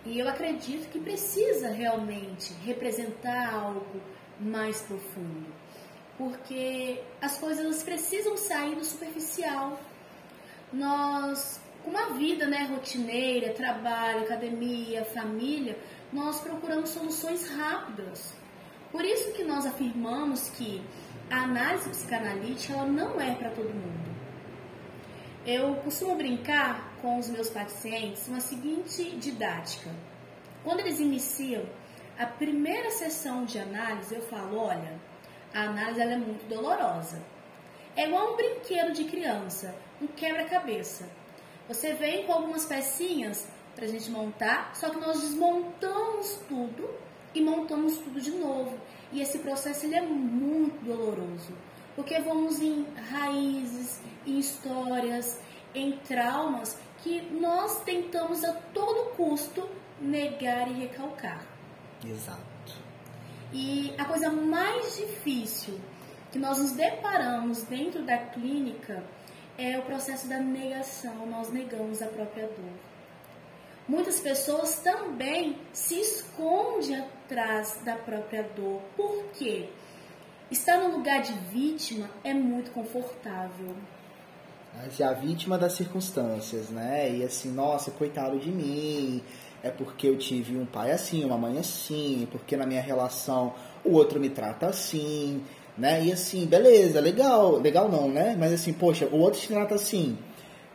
E 0.06 0.20
eu 0.20 0.28
acredito 0.28 0.90
que 0.90 1.00
precisa 1.00 1.70
realmente 1.70 2.54
representar 2.66 3.54
algo 3.54 4.02
mais 4.40 4.82
profundo. 4.82 5.46
porque 6.18 7.02
as 7.22 7.38
coisas 7.38 7.82
precisam 7.82 8.36
sair 8.36 8.76
do 8.76 8.84
superficial. 8.84 9.80
Nós, 10.72 11.62
com 11.82 11.92
uma 11.92 12.10
vida 12.10 12.46
né, 12.46 12.66
rotineira, 12.70 13.54
trabalho, 13.54 14.24
academia, 14.24 15.06
família, 15.06 15.78
nós 16.12 16.42
procuramos 16.42 16.90
soluções 16.90 17.48
rápidas. 17.48 18.34
Por 18.92 19.06
isso 19.06 19.32
que 19.32 19.44
nós 19.46 19.66
afirmamos 19.66 20.50
que 20.50 20.82
a 21.32 21.44
análise 21.44 21.90
psicanalítica 21.90 22.74
ela 22.74 22.86
não 22.86 23.20
é 23.22 23.34
para 23.36 23.52
todo 23.52 23.70
mundo. 23.70 24.09
Eu 25.52 25.74
costumo 25.78 26.16
brincar 26.16 26.94
com 27.02 27.18
os 27.18 27.28
meus 27.28 27.50
pacientes 27.50 28.28
uma 28.28 28.40
seguinte 28.40 29.04
didática. 29.18 29.90
Quando 30.64 30.82
eles 30.82 31.00
iniciam 31.00 31.64
a 32.20 32.28
primeira 32.28 32.92
sessão 32.92 33.46
de 33.46 33.58
análise, 33.58 34.14
eu 34.14 34.22
falo, 34.22 34.60
olha, 34.60 34.94
a 35.52 35.62
análise 35.62 36.02
é 36.02 36.18
muito 36.18 36.48
dolorosa. 36.48 37.20
É 37.96 38.06
igual 38.06 38.34
um 38.34 38.36
brinquedo 38.36 38.94
de 38.94 39.06
criança, 39.06 39.74
um 40.00 40.06
quebra-cabeça. 40.06 41.10
Você 41.68 41.96
vem 41.96 42.28
com 42.28 42.34
algumas 42.34 42.68
pecinhas 42.68 43.48
para 43.76 43.86
a 43.86 43.88
gente 43.88 44.12
montar, 44.12 44.76
só 44.76 44.92
que 44.92 45.00
nós 45.00 45.20
desmontamos 45.20 46.42
tudo 46.48 46.88
e 47.34 47.42
montamos 47.42 47.98
tudo 47.98 48.22
de 48.22 48.30
novo. 48.30 48.78
E 49.12 49.20
esse 49.20 49.40
processo 49.40 49.88
ele 49.88 49.96
é 49.96 50.02
muito 50.02 50.86
doloroso, 50.86 51.56
porque 52.00 52.18
vamos 52.22 52.62
em 52.62 52.86
raízes, 53.12 54.00
em 54.26 54.40
histórias, 54.40 55.38
em 55.76 55.98
traumas 55.98 56.80
que 57.04 57.20
nós 57.20 57.84
tentamos 57.84 58.42
a 58.46 58.54
todo 58.74 59.14
custo 59.18 59.70
negar 60.00 60.70
e 60.70 60.76
recalcar. 60.76 61.46
Exato. 62.02 62.40
E 63.52 63.94
a 63.98 64.06
coisa 64.06 64.32
mais 64.32 64.96
difícil 64.96 65.78
que 66.32 66.40
nós 66.40 66.58
nos 66.58 66.72
deparamos 66.72 67.64
dentro 67.64 68.02
da 68.04 68.18
clínica 68.18 69.04
é 69.58 69.78
o 69.78 69.82
processo 69.82 70.26
da 70.30 70.40
negação. 70.40 71.26
Nós 71.26 71.52
negamos 71.52 72.02
a 72.02 72.08
própria 72.08 72.48
dor. 72.48 72.80
Muitas 73.90 74.22
pessoas 74.22 74.80
também 74.80 75.58
se 75.74 76.00
escondem 76.00 76.96
atrás 76.96 77.78
da 77.84 77.98
própria 77.98 78.44
dor. 78.56 78.82
Por 78.96 79.26
quê? 79.34 79.68
Estar 80.52 80.78
no 80.78 80.98
lugar 80.98 81.22
de 81.22 81.34
vítima 81.52 82.10
é 82.24 82.34
muito 82.34 82.72
confortável. 82.72 83.76
Mas 84.76 85.00
é 85.00 85.04
a 85.04 85.14
vítima 85.14 85.58
das 85.58 85.74
circunstâncias, 85.74 86.70
né? 86.70 87.18
E 87.18 87.24
assim, 87.24 87.52
nossa, 87.52 87.92
coitado 87.92 88.40
de 88.40 88.50
mim, 88.50 89.22
é 89.62 89.70
porque 89.70 90.08
eu 90.08 90.18
tive 90.18 90.58
um 90.58 90.66
pai 90.66 90.92
assim, 90.92 91.24
uma 91.24 91.38
mãe 91.38 91.60
assim, 91.60 92.28
porque 92.32 92.58
na 92.58 92.66
minha 92.66 92.82
relação 92.82 93.54
o 93.84 93.92
outro 93.92 94.20
me 94.20 94.30
trata 94.30 94.68
assim, 94.68 95.44
né? 95.78 96.04
E 96.04 96.12
assim, 96.12 96.48
beleza, 96.48 97.00
legal, 97.00 97.58
legal 97.58 97.88
não, 97.88 98.10
né? 98.10 98.36
Mas 98.40 98.52
assim, 98.54 98.74
poxa, 98.74 99.08
o 99.12 99.18
outro 99.18 99.40
te 99.40 99.48
trata 99.50 99.76
assim. 99.76 100.18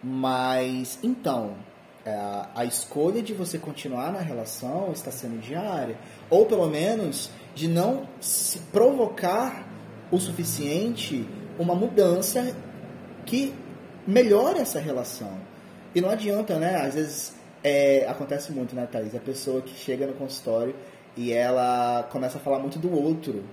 Mas 0.03 0.99
então, 1.03 1.57
é, 2.05 2.15
a 2.55 2.65
escolha 2.65 3.23
de 3.23 3.33
você 3.33 3.59
continuar 3.59 4.13
na 4.13 4.21
relação 4.21 4.93
está 4.93 5.11
sendo 5.11 5.41
diária, 5.41 5.97
ou 6.29 6.45
pelo 6.45 6.69
menos 6.69 7.31
de 7.55 7.67
não 7.67 8.07
se 8.21 8.59
provocar 8.71 9.64
o 10.11 10.19
suficiente 10.19 11.27
uma 11.59 11.75
mudança 11.75 12.55
que 13.25 13.55
melhore 14.07 14.61
essa 14.61 14.79
relação. 14.79 15.39
E 15.95 16.01
não 16.01 16.11
adianta, 16.11 16.59
né? 16.59 16.77
Às 16.77 16.95
vezes 16.95 17.35
é, 17.63 18.07
acontece 18.09 18.53
muito, 18.53 18.75
né, 18.75 18.87
Thaís? 18.91 19.15
A 19.15 19.21
pessoa 19.21 19.63
que 19.63 19.75
chega 19.75 20.07
no 20.07 20.15
consultório 20.15 20.75
e 21.17 21.33
ela 21.33 22.07
começa 22.11 22.39
a 22.39 22.41
falar 22.41 22.59
muito 22.59 22.79
do 22.79 22.93
outro, 22.93 23.45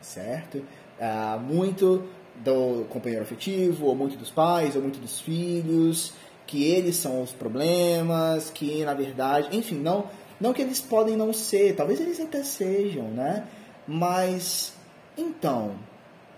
certo? 0.00 0.62
Ah, 1.00 1.38
muito 1.40 2.04
do 2.36 2.84
companheiro 2.88 3.22
afetivo, 3.22 3.86
ou 3.86 3.94
muito 3.94 4.16
dos 4.16 4.30
pais, 4.30 4.74
ou 4.74 4.82
muito 4.82 4.98
dos 4.98 5.20
filhos, 5.20 6.12
que 6.46 6.64
eles 6.64 6.96
são 6.96 7.22
os 7.22 7.30
problemas, 7.30 8.50
que 8.50 8.84
na 8.84 8.94
verdade, 8.94 9.56
enfim, 9.56 9.76
não, 9.76 10.06
não 10.40 10.52
que 10.52 10.62
eles 10.62 10.80
podem 10.80 11.16
não 11.16 11.32
ser, 11.32 11.76
talvez 11.76 12.00
eles 12.00 12.20
até 12.20 12.42
sejam, 12.42 13.04
né? 13.04 13.46
Mas 13.86 14.73
então, 15.16 15.72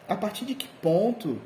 a 0.09 0.15
partir 0.17 0.45
de 0.45 0.55
que 0.55 0.69
ponto 0.83 1.39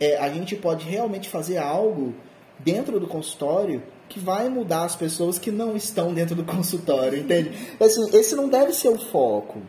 é, 0.00 0.18
a 0.18 0.28
gente 0.28 0.56
pode 0.56 0.84
realmente 0.84 1.28
fazer 1.28 1.58
algo 1.58 2.14
dentro 2.58 2.98
do 2.98 3.06
consultório 3.06 3.82
que 4.08 4.18
vai 4.18 4.48
mudar 4.48 4.84
as 4.84 4.96
pessoas 4.96 5.38
que 5.38 5.50
não 5.50 5.76
estão 5.76 6.14
dentro 6.14 6.34
do 6.34 6.44
consultório, 6.44 7.18
entende? 7.18 7.52
Assim, 7.80 8.08
esse 8.16 8.34
não 8.34 8.48
deve 8.48 8.72
ser 8.72 8.88
o 8.88 8.98
foco, 8.98 9.60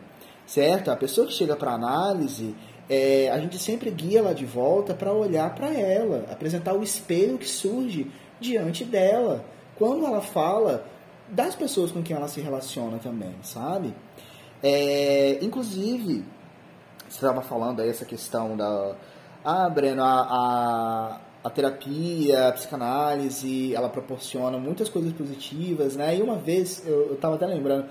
certo? 0.46 0.90
A 0.90 0.96
pessoa 0.96 1.26
que 1.26 1.32
chega 1.32 1.54
para 1.54 1.72
análise, 1.72 2.54
é, 2.88 3.30
a 3.30 3.38
gente 3.38 3.58
sempre 3.58 3.90
guia 3.90 4.20
ela 4.20 4.34
de 4.34 4.44
volta 4.44 4.94
para 4.94 5.12
olhar 5.12 5.54
para 5.54 5.72
ela, 5.72 6.26
apresentar 6.30 6.74
o 6.74 6.82
espelho 6.82 7.38
que 7.38 7.48
surge 7.48 8.10
diante 8.40 8.84
dela, 8.84 9.44
quando 9.76 10.04
ela 10.04 10.20
fala 10.20 10.86
das 11.28 11.54
pessoas 11.54 11.92
com 11.92 12.02
quem 12.02 12.16
ela 12.16 12.26
se 12.26 12.40
relaciona 12.40 12.98
também, 12.98 13.34
sabe? 13.42 13.94
É, 14.62 15.38
inclusive, 15.40 16.24
você 17.14 17.26
estava 17.26 17.42
falando 17.42 17.80
aí 17.80 17.88
essa 17.88 18.04
questão 18.04 18.56
da. 18.56 18.94
Ah, 19.44 19.68
Breno, 19.68 20.02
a, 20.02 20.20
a 20.20 21.20
a 21.42 21.48
terapia, 21.48 22.48
a 22.48 22.52
psicanálise, 22.52 23.74
ela 23.74 23.88
proporciona 23.88 24.58
muitas 24.58 24.88
coisas 24.88 25.12
positivas, 25.12 25.96
né? 25.96 26.16
E 26.16 26.22
uma 26.22 26.36
vez, 26.36 26.86
eu, 26.86 27.14
estava 27.14 27.36
até 27.36 27.46
lembrando, 27.46 27.86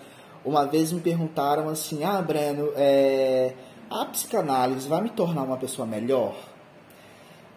uma 0.45 0.65
vez 0.65 0.91
me 0.91 1.01
perguntaram 1.01 1.67
assim, 1.67 2.03
ah, 2.03 2.21
Breno, 2.21 2.71
é, 2.75 3.53
a 3.89 4.05
psicanálise 4.05 4.87
vai 4.87 5.01
me 5.01 5.09
tornar 5.09 5.43
uma 5.43 5.57
pessoa 5.57 5.87
melhor? 5.87 6.35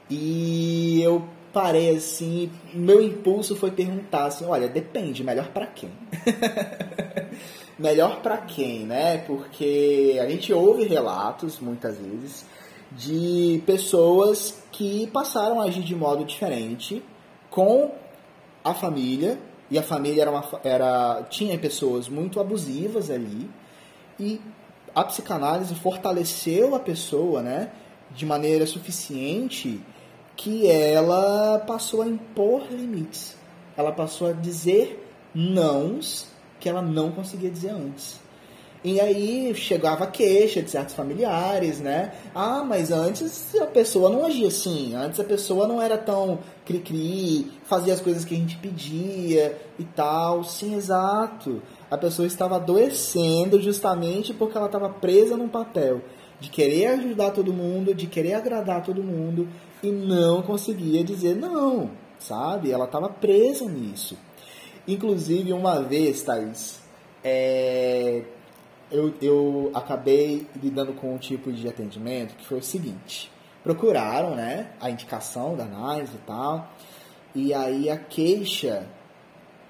E 0.09 1.01
eu 1.03 1.27
parei 1.53 1.95
assim, 1.95 2.51
meu 2.73 3.03
impulso 3.03 3.55
foi 3.55 3.71
perguntar 3.71 4.25
assim, 4.25 4.47
olha, 4.47 4.69
depende, 4.69 5.23
melhor 5.23 5.49
para 5.49 5.67
quem? 5.67 5.91
melhor 7.79 8.21
para 8.21 8.39
quem, 8.39 8.87
né? 8.87 9.19
Porque 9.19 10.19
a 10.21 10.29
gente 10.29 10.53
ouve 10.53 10.85
relatos 10.85 11.59
muitas 11.61 11.99
vezes 11.99 12.45
de 12.93 13.63
pessoas 13.65 14.63
que 14.71 15.07
passaram 15.09 15.61
a 15.61 15.65
agir 15.65 15.83
de 15.83 15.95
modo 15.95 16.25
diferente 16.25 17.03
com 17.51 17.91
a 18.65 18.75
família 18.75 19.39
e 19.71 19.79
a 19.79 19.83
família 19.83 20.23
era, 20.23 20.31
uma, 20.31 20.45
era 20.63 21.23
tinha 21.31 21.59
pessoas 21.59 22.09
muito 22.09 22.39
abusivas 22.39 23.11
ali 23.11 23.49
e 24.21 24.41
a 24.95 25.03
psicanálise 25.05 25.75
fortaleceu 25.75 26.75
a 26.75 26.81
pessoa, 26.81 27.43
né, 27.43 27.73
de 28.11 28.27
maneira 28.27 28.67
suficiente 28.67 29.81
que 30.37 30.67
ela 30.69 31.59
passou 31.61 32.03
a 32.03 32.07
impor 32.07 32.65
limites. 32.71 33.37
Ela 33.77 33.93
passou 33.93 34.29
a 34.29 34.33
dizer 34.33 35.09
nãos 35.35 36.32
que 36.63 36.69
ela 36.69 36.81
não 36.81 37.11
conseguia 37.11 37.51
dizer 37.51 37.71
antes. 37.71 38.21
E 38.85 39.01
aí 39.01 39.53
chegava 39.55 40.07
queixa 40.07 40.63
de 40.63 40.71
certos 40.71 40.95
familiares, 40.95 41.81
né? 41.81 42.13
Ah, 42.33 42.65
mas 42.65 42.93
antes 42.93 43.55
a 43.61 43.67
pessoa 43.67 44.09
não 44.09 44.25
agia 44.25 44.47
assim, 44.47 44.95
antes 44.95 45.19
a 45.19 45.25
pessoa 45.25 45.67
não 45.67 45.83
era 45.83 45.99
tão 45.99 46.39
cri-cri, 46.65 47.51
fazia 47.65 47.95
as 47.95 48.01
coisas 48.01 48.25
que 48.25 48.35
a 48.35 48.39
gente 48.39 48.57
pedia 48.57 49.61
e 49.77 49.85
tal. 49.85 50.45
Sim, 50.45 50.77
exato. 50.77 51.61
A 51.91 51.99
pessoa 51.99 52.27
estava 52.27 52.57
adoecendo 52.57 53.61
justamente 53.61 54.33
porque 54.33 54.57
ela 54.57 54.67
estava 54.67 54.89
presa 54.89 55.37
num 55.37 55.49
papel 55.49 56.01
de 56.41 56.49
querer 56.49 56.87
ajudar 56.87 57.33
todo 57.33 57.53
mundo, 57.53 57.95
de 57.95 58.07
querer 58.07 58.35
agradar 58.35 58.85
todo 58.85 59.03
mundo 59.03 59.49
e 59.83 59.91
não 59.91 60.43
conseguia 60.43 61.03
dizer 61.03 61.35
não, 61.37 61.91
sabe? 62.19 62.71
Ela 62.71 62.85
estava 62.85 63.09
presa 63.09 63.65
nisso. 63.67 64.17
Inclusive, 64.87 65.53
uma 65.53 65.81
vez, 65.81 66.23
Thaís, 66.23 66.81
é, 67.23 68.23
eu, 68.91 69.15
eu 69.23 69.71
acabei 69.75 70.47
lidando 70.61 70.93
com 70.93 71.15
um 71.15 71.19
tipo 71.19 71.53
de 71.53 71.69
atendimento 71.69 72.35
que 72.35 72.45
foi 72.45 72.59
o 72.59 72.63
seguinte: 72.63 73.31
procuraram, 73.63 74.35
né, 74.35 74.73
a 74.81 74.91
indicação 74.91 75.57
da 75.57 75.65
análise 75.65 76.15
e 76.15 76.27
tal, 76.27 76.71
e 77.35 77.55
aí 77.55 77.89
a 77.89 77.97
queixa 77.97 78.87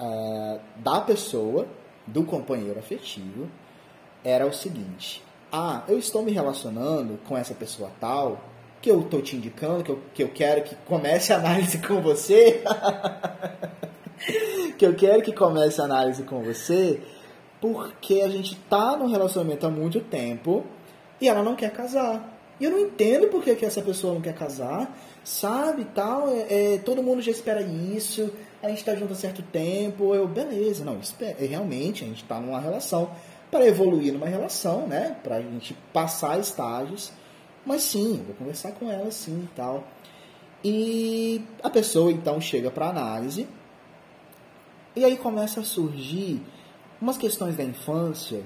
é, 0.01 0.61
da 0.77 1.01
pessoa, 1.01 1.67
do 2.07 2.25
companheiro 2.25 2.79
afetivo, 2.79 3.49
era 4.25 4.47
o 4.47 4.53
seguinte: 4.53 5.23
ah, 5.53 5.83
eu 5.89 5.99
estou 5.99 6.23
me 6.23 6.33
relacionando 6.33 7.19
com 7.29 7.37
essa 7.37 7.55
pessoa 7.55 7.91
tal, 8.01 8.43
que 8.81 8.91
eu 8.91 9.03
estou 9.03 9.21
te 9.21 9.37
indicando, 9.37 9.85
que 9.85 9.91
eu, 9.91 10.03
que 10.15 10.23
eu 10.23 10.29
quero 10.31 10.63
que 10.63 10.75
comece 10.87 11.33
a 11.33 11.37
análise 11.37 11.79
com 11.79 12.01
você. 12.01 12.63
que 14.79 14.87
eu 14.87 14.95
quero 14.95 15.23
que 15.23 15.33
comece 15.33 15.81
a 15.81 15.85
análise 15.85 16.23
com 16.23 16.43
você 16.43 17.01
porque 17.63 18.21
a 18.21 18.29
gente 18.29 18.57
tá 18.69 18.97
num 18.97 19.07
relacionamento 19.07 19.65
há 19.65 19.71
muito 19.71 20.01
tempo 20.01 20.67
e 21.21 21.29
ela 21.29 21.45
não 21.45 21.55
quer 21.55 21.71
casar. 21.71 22.41
E 22.59 22.65
eu 22.65 22.73
não 22.73 22.81
entendo 22.81 23.29
por 23.29 23.43
que, 23.43 23.55
que 23.55 23.65
essa 23.65 23.81
pessoa 23.81 24.15
não 24.15 24.21
quer 24.21 24.35
casar, 24.35 24.93
sabe, 25.25 25.85
tal, 25.95 26.29
é, 26.29 26.75
é, 26.75 26.79
todo 26.79 27.03
mundo 27.03 27.23
já 27.23 27.31
espera 27.31 27.63
isso, 27.63 28.33
a 28.61 28.69
gente 28.69 28.85
tá 28.85 28.95
junto 28.97 29.13
há 29.13 29.17
certo 29.17 29.43
tempo, 29.43 30.13
eu, 30.13 30.27
beleza, 30.27 30.85
não, 30.85 30.99
espera, 30.99 31.37
é, 31.41 31.47
realmente 31.47 32.05
a 32.05 32.07
gente 32.09 32.25
tá 32.25 32.41
numa 32.41 32.61
relação, 32.61 33.11
para 33.51 33.67
evoluir 33.67 34.13
numa 34.13 34.27
relação, 34.27 34.87
né, 34.87 35.17
pra 35.23 35.41
gente 35.41 35.75
passar 35.93 36.39
estágios, 36.41 37.13
Mas 37.65 37.83
sim, 37.83 38.23
vou 38.27 38.35
conversar 38.35 38.73
com 38.73 38.91
ela 38.91 39.11
sim 39.13 39.45
e 39.45 39.55
tal. 39.55 39.85
E 40.65 41.45
a 41.63 41.71
pessoa 41.71 42.11
então 42.11 42.41
chega 42.41 42.73
para 42.73 42.89
análise 42.89 43.47
e 44.95 45.05
aí 45.05 45.17
começa 45.17 45.61
a 45.61 45.65
surgir 45.65 46.41
umas 47.01 47.17
questões 47.17 47.57
da 47.57 47.65
infância 47.65 48.43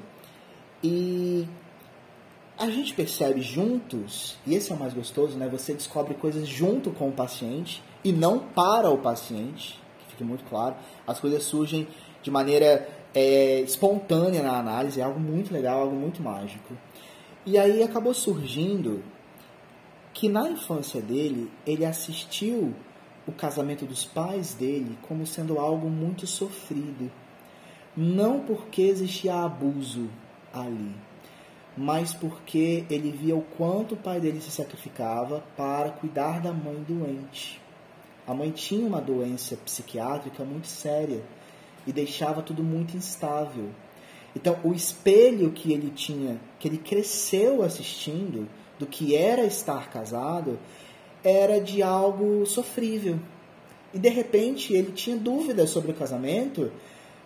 e 0.83 1.47
a 2.59 2.71
gente 2.71 2.95
percebe 2.95 3.43
juntos, 3.43 4.37
e 4.47 4.55
esse 4.55 4.73
é 4.73 4.75
o 4.75 4.79
mais 4.79 4.95
gostoso, 4.95 5.37
né? 5.37 5.47
Você 5.49 5.75
descobre 5.75 6.15
coisas 6.15 6.49
junto 6.49 6.91
com 6.91 7.09
o 7.09 7.13
paciente 7.13 7.83
e 8.03 8.13
não 8.13 8.39
para 8.39 8.89
o 8.89 8.97
paciente, 8.97 9.79
que 9.99 10.13
fique 10.13 10.25
muito 10.25 10.45
claro. 10.45 10.75
As 11.07 11.21
coisas 11.21 11.43
surgem 11.43 11.87
de 12.23 12.31
maneira 12.31 12.89
é, 13.15 13.61
espontânea 13.61 14.43
na 14.43 14.59
análise, 14.59 15.01
é 15.01 15.05
algo 15.05 15.21
muito 15.21 15.53
legal, 15.53 15.83
algo 15.83 15.95
muito 15.95 16.23
mágico. 16.23 16.75
E 17.45 17.59
aí 17.59 17.83
acabou 17.83 18.15
surgindo 18.15 19.03
que 20.15 20.29
na 20.29 20.49
infância 20.49 21.03
dele, 21.03 21.51
ele 21.67 21.85
assistiu 21.85 22.75
o 23.27 23.33
casamento 23.33 23.85
dos 23.85 24.05
pais 24.05 24.55
dele 24.55 24.97
como 25.03 25.27
sendo 25.27 25.59
algo 25.59 25.89
muito 25.89 26.27
sofrido. 26.27 27.11
Não 27.97 28.41
porque 28.41 28.83
existia 28.83 29.35
abuso 29.35 30.09
ali, 30.53 30.95
mas 31.77 32.13
porque 32.13 32.85
ele 32.91 33.11
via 33.11 33.35
o 33.35 33.43
quanto 33.43 33.95
o 33.95 33.99
pai 33.99 34.21
dele 34.21 34.41
se 34.41 34.51
sacrificava 34.51 35.43
para 35.57 35.91
cuidar 35.91 36.41
da 36.41 36.53
mãe 36.53 36.85
doente. 36.87 37.61
A 38.27 38.35
mãe 38.35 38.51
tinha 38.51 38.87
uma 38.87 39.01
doença 39.01 39.57
psiquiátrica 39.57 40.45
muito 40.45 40.67
séria 40.67 41.23
e 41.87 41.93
deixava 41.93 42.43
tudo 42.43 42.63
muito 42.63 42.97
instável. 42.97 43.71
Então, 44.35 44.59
o 44.63 44.75
espelho 44.75 45.53
que 45.53 45.73
ele 45.73 45.91
tinha, 45.91 46.39
que 46.59 46.69
ele 46.69 46.79
cresceu 46.79 47.63
assistindo, 47.63 48.49
do 48.79 48.87
que 48.87 49.17
era 49.17 49.45
estar 49.45 49.89
casado, 49.91 50.59
era 51.27 51.61
de 51.61 51.83
algo 51.83 52.47
sofrível. 52.47 53.19
E 53.93 53.99
de 53.99 54.09
repente 54.09 54.73
ele 54.73 54.93
tinha 54.93 55.17
dúvidas 55.17 55.71
sobre 55.71 55.91
o 55.91 55.95
casamento 55.95 56.71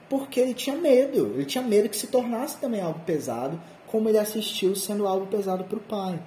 porque 0.09 0.41
ele 0.41 0.55
tinha 0.55 0.75
medo. 0.75 1.35
Ele 1.35 1.45
tinha 1.45 1.63
medo 1.63 1.89
que 1.89 1.97
se 1.97 2.07
tornasse 2.07 2.57
também 2.57 2.81
algo 2.81 3.01
pesado, 3.01 3.61
como 3.87 4.09
ele 4.09 4.19
assistiu 4.19 4.75
sendo 4.75 5.07
algo 5.07 5.27
pesado 5.27 5.65
para 5.65 5.77
o 5.77 5.83
pai. 5.83 6.19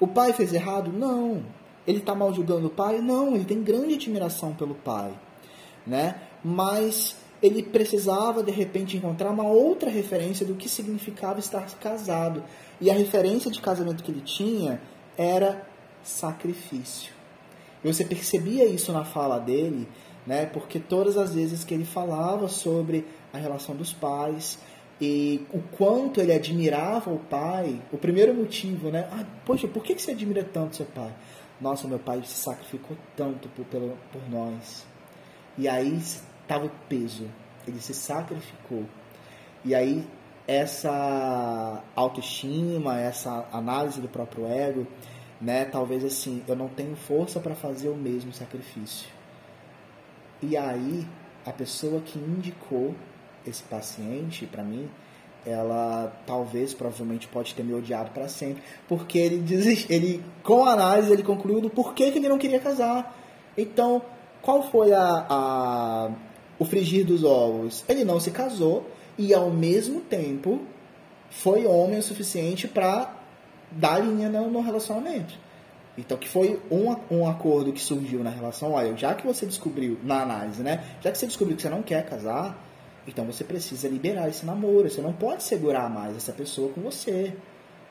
O 0.00 0.08
pai 0.08 0.32
fez 0.32 0.52
errado? 0.52 0.92
Não. 0.92 1.44
Ele 1.86 1.98
está 1.98 2.12
mal 2.12 2.34
julgando 2.34 2.66
o 2.66 2.70
pai? 2.70 3.00
Não. 3.00 3.36
Ele 3.36 3.44
tem 3.44 3.62
grande 3.62 3.94
admiração 3.94 4.52
pelo 4.52 4.74
pai, 4.74 5.12
né? 5.86 6.20
Mas 6.42 7.16
ele 7.40 7.62
precisava 7.62 8.42
de 8.42 8.50
repente 8.50 8.96
encontrar 8.96 9.30
uma 9.30 9.44
outra 9.44 9.88
referência 9.88 10.44
do 10.44 10.54
que 10.54 10.68
significava 10.68 11.38
estar 11.38 11.64
casado. 11.78 12.42
E 12.80 12.90
a 12.90 12.94
referência 12.94 13.48
de 13.48 13.60
casamento 13.60 14.02
que 14.02 14.10
ele 14.10 14.22
tinha 14.22 14.80
era 15.16 15.64
sacrifício. 16.06 17.12
E 17.82 17.92
você 17.92 18.04
percebia 18.04 18.64
isso 18.64 18.92
na 18.92 19.04
fala 19.04 19.38
dele, 19.38 19.88
né? 20.26 20.46
Porque 20.46 20.78
todas 20.78 21.16
as 21.16 21.34
vezes 21.34 21.64
que 21.64 21.74
ele 21.74 21.84
falava 21.84 22.48
sobre 22.48 23.06
a 23.32 23.38
relação 23.38 23.74
dos 23.74 23.92
pais 23.92 24.58
e 25.00 25.46
o 25.52 25.60
quanto 25.60 26.20
ele 26.20 26.32
admirava 26.32 27.12
o 27.12 27.18
pai, 27.18 27.80
o 27.92 27.98
primeiro 27.98 28.34
motivo, 28.34 28.90
né? 28.90 29.08
Ah, 29.12 29.24
poxa, 29.44 29.68
por 29.68 29.82
que 29.82 29.98
você 29.98 30.12
admira 30.12 30.42
tanto 30.42 30.76
seu 30.76 30.86
pai? 30.86 31.12
Nossa, 31.60 31.88
meu 31.88 31.98
pai 31.98 32.22
se 32.24 32.34
sacrificou 32.34 32.96
tanto 33.16 33.48
por, 33.50 33.64
por, 33.66 33.96
por 34.12 34.30
nós. 34.30 34.86
E 35.58 35.68
aí 35.68 35.96
estava 35.96 36.66
o 36.66 36.70
peso. 36.88 37.28
Ele 37.66 37.80
se 37.80 37.94
sacrificou. 37.94 38.84
E 39.64 39.74
aí 39.74 40.06
essa 40.46 41.82
autoestima, 41.94 43.00
essa 43.00 43.46
análise 43.52 44.00
do 44.00 44.08
próprio 44.08 44.46
ego, 44.46 44.86
né? 45.40 45.64
Talvez 45.64 46.04
assim, 46.04 46.42
eu 46.46 46.56
não 46.56 46.68
tenho 46.68 46.96
força 46.96 47.40
para 47.40 47.54
fazer 47.54 47.88
o 47.88 47.94
mesmo 47.94 48.32
sacrifício. 48.32 49.08
E 50.42 50.56
aí 50.56 51.06
a 51.44 51.52
pessoa 51.52 52.00
que 52.00 52.18
indicou 52.18 52.94
esse 53.46 53.62
paciente 53.62 54.46
para 54.46 54.62
mim, 54.62 54.88
ela 55.44 56.12
talvez, 56.26 56.74
provavelmente, 56.74 57.28
pode 57.28 57.54
ter 57.54 57.62
me 57.62 57.72
odiado 57.72 58.10
para 58.10 58.28
sempre, 58.28 58.62
porque 58.88 59.18
ele 59.18 59.38
desist... 59.38 59.88
ele 59.88 60.22
com 60.42 60.64
a 60.64 60.72
análise 60.72 61.12
ele 61.12 61.22
concluiu 61.22 61.60
do 61.60 61.70
porquê 61.70 62.10
que 62.10 62.18
ele 62.18 62.28
não 62.28 62.38
queria 62.38 62.58
casar. 62.58 63.16
Então, 63.56 64.02
qual 64.42 64.62
foi 64.70 64.92
a, 64.92 65.26
a 65.28 66.10
o 66.58 66.64
frigir 66.64 67.06
dos 67.06 67.22
ovos? 67.22 67.84
Ele 67.88 68.04
não 68.04 68.18
se 68.18 68.30
casou 68.30 68.90
e 69.16 69.32
ao 69.32 69.50
mesmo 69.50 70.00
tempo 70.00 70.60
foi 71.30 71.66
homem 71.66 71.98
o 71.98 72.02
suficiente 72.02 72.66
para 72.66 73.15
dar 73.70 73.98
linha 73.98 74.28
no, 74.28 74.50
no, 74.50 74.60
relacionamento. 74.60 75.34
Então, 75.96 76.16
que 76.16 76.28
foi 76.28 76.60
um, 76.70 76.94
um 77.10 77.28
acordo 77.28 77.72
que 77.72 77.80
surgiu 77.80 78.22
na 78.22 78.30
relação, 78.30 78.72
olha, 78.72 78.96
já 78.96 79.14
que 79.14 79.26
você 79.26 79.46
descobriu, 79.46 79.98
na 80.02 80.22
análise, 80.22 80.62
né? 80.62 80.84
Já 81.00 81.10
que 81.10 81.18
você 81.18 81.26
descobriu 81.26 81.56
que 81.56 81.62
você 81.62 81.70
não 81.70 81.82
quer 81.82 82.04
casar, 82.04 82.56
então 83.06 83.24
você 83.24 83.44
precisa 83.44 83.88
liberar 83.88 84.28
esse 84.28 84.44
namoro. 84.44 84.90
Você 84.90 85.00
não 85.00 85.12
pode 85.12 85.42
segurar 85.42 85.88
mais 85.88 86.16
essa 86.16 86.32
pessoa 86.32 86.72
com 86.72 86.80
você, 86.80 87.34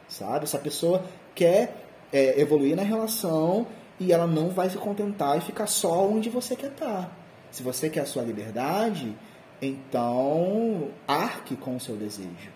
sabe? 0.07 0.43
Essa 0.43 0.59
pessoa 0.59 1.03
quer 1.33 1.85
é, 2.11 2.39
evoluir 2.39 2.75
na 2.75 2.83
relação 2.83 3.65
e 3.99 4.11
ela 4.11 4.27
não 4.27 4.49
vai 4.49 4.69
se 4.69 4.77
contentar 4.77 5.37
e 5.37 5.41
ficar 5.41 5.67
só 5.67 6.07
onde 6.07 6.29
você 6.29 6.55
quer 6.55 6.71
estar. 6.71 7.11
Se 7.51 7.63
você 7.63 7.89
quer 7.89 8.01
a 8.01 8.05
sua 8.05 8.23
liberdade, 8.23 9.15
então 9.61 10.89
arque 11.07 11.55
com 11.55 11.77
o 11.77 11.79
seu 11.79 11.95
desejo, 11.95 12.51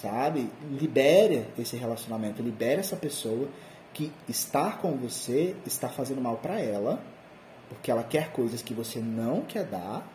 sabe? 0.00 0.50
Libere 0.70 1.46
esse 1.58 1.76
relacionamento, 1.76 2.42
libere 2.42 2.80
essa 2.80 2.96
pessoa 2.96 3.48
que 3.92 4.12
estar 4.28 4.78
com 4.78 4.96
você 4.96 5.54
está 5.64 5.88
fazendo 5.88 6.20
mal 6.20 6.36
para 6.38 6.60
ela, 6.60 7.00
porque 7.68 7.90
ela 7.90 8.02
quer 8.02 8.32
coisas 8.32 8.60
que 8.60 8.74
você 8.74 8.98
não 8.98 9.42
quer 9.42 9.64
dar 9.64 10.06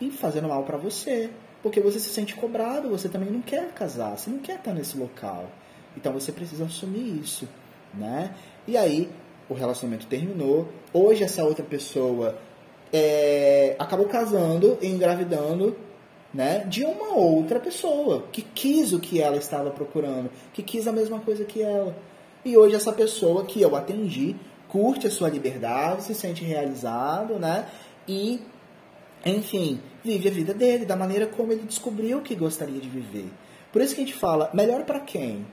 e 0.00 0.10
fazendo 0.10 0.48
mal 0.48 0.64
para 0.64 0.76
você, 0.76 1.30
porque 1.62 1.80
você 1.80 1.98
se 1.98 2.08
sente 2.08 2.34
cobrado, 2.34 2.88
você 2.88 3.08
também 3.08 3.30
não 3.30 3.42
quer 3.42 3.72
casar, 3.72 4.16
você 4.16 4.30
não 4.30 4.38
quer 4.38 4.56
estar 4.56 4.72
nesse 4.72 4.96
local. 4.96 5.48
Então 5.96 6.12
você 6.12 6.32
precisa 6.32 6.64
assumir 6.64 7.20
isso, 7.20 7.48
né? 7.92 8.34
E 8.66 8.76
aí 8.76 9.10
o 9.48 9.54
relacionamento 9.54 10.06
terminou. 10.06 10.68
Hoje 10.92 11.22
essa 11.22 11.44
outra 11.44 11.64
pessoa 11.64 12.38
é, 12.92 13.76
acabou 13.78 14.06
casando 14.06 14.78
engravidando 14.82 15.76
né, 16.34 16.64
de 16.66 16.84
uma 16.84 17.14
outra 17.14 17.60
pessoa 17.60 18.24
que 18.32 18.42
quis 18.42 18.92
o 18.92 18.98
que 18.98 19.20
ela 19.20 19.36
estava 19.36 19.70
procurando, 19.70 20.28
que 20.52 20.62
quis 20.62 20.88
a 20.88 20.92
mesma 20.92 21.20
coisa 21.20 21.44
que 21.44 21.62
ela. 21.62 21.96
E 22.44 22.56
hoje 22.56 22.74
essa 22.74 22.92
pessoa 22.92 23.44
que 23.44 23.62
eu 23.62 23.76
atendi 23.76 24.34
curte 24.68 25.06
a 25.06 25.10
sua 25.10 25.28
liberdade, 25.28 26.02
se 26.02 26.14
sente 26.14 26.42
realizado, 26.42 27.38
né? 27.38 27.68
E, 28.08 28.40
enfim, 29.24 29.80
vive 30.02 30.28
a 30.28 30.32
vida 30.32 30.52
dele 30.52 30.84
da 30.84 30.96
maneira 30.96 31.28
como 31.28 31.52
ele 31.52 31.62
descobriu 31.62 32.20
que 32.20 32.34
gostaria 32.34 32.80
de 32.80 32.88
viver. 32.88 33.30
Por 33.72 33.80
isso 33.80 33.94
que 33.94 34.02
a 34.02 34.04
gente 34.04 34.16
fala, 34.16 34.50
melhor 34.52 34.84
para 34.84 34.98
quem? 34.98 35.46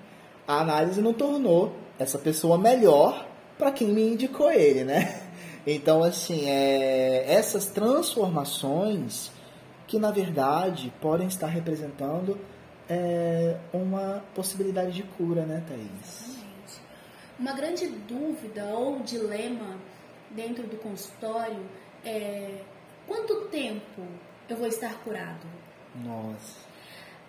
A 0.47 0.61
análise 0.61 0.99
não 1.01 1.13
tornou 1.13 1.71
essa 1.99 2.17
pessoa 2.17 2.57
melhor 2.57 3.27
para 3.57 3.71
quem 3.71 3.89
me 3.89 4.01
indicou 4.01 4.51
ele, 4.51 4.83
né? 4.83 5.21
Então, 5.63 6.03
assim, 6.03 6.49
é, 6.49 7.23
essas 7.31 7.67
transformações 7.67 9.29
que, 9.91 9.99
na 9.99 10.09
verdade, 10.09 10.89
podem 11.01 11.27
estar 11.27 11.47
representando 11.47 12.39
é, 12.89 13.57
uma 13.73 14.23
possibilidade 14.33 14.93
de 14.93 15.03
cura, 15.03 15.45
né, 15.45 15.61
Thaís? 15.67 16.29
Exatamente. 16.29 16.81
Uma 17.37 17.51
grande 17.51 17.87
dúvida 18.07 18.63
ou 18.67 19.01
dilema 19.01 19.75
dentro 20.29 20.65
do 20.65 20.77
consultório 20.77 21.59
é 22.05 22.61
quanto 23.05 23.49
tempo 23.49 24.01
eu 24.47 24.55
vou 24.55 24.67
estar 24.67 24.93
curado? 25.03 25.45
Nossa. 25.93 26.61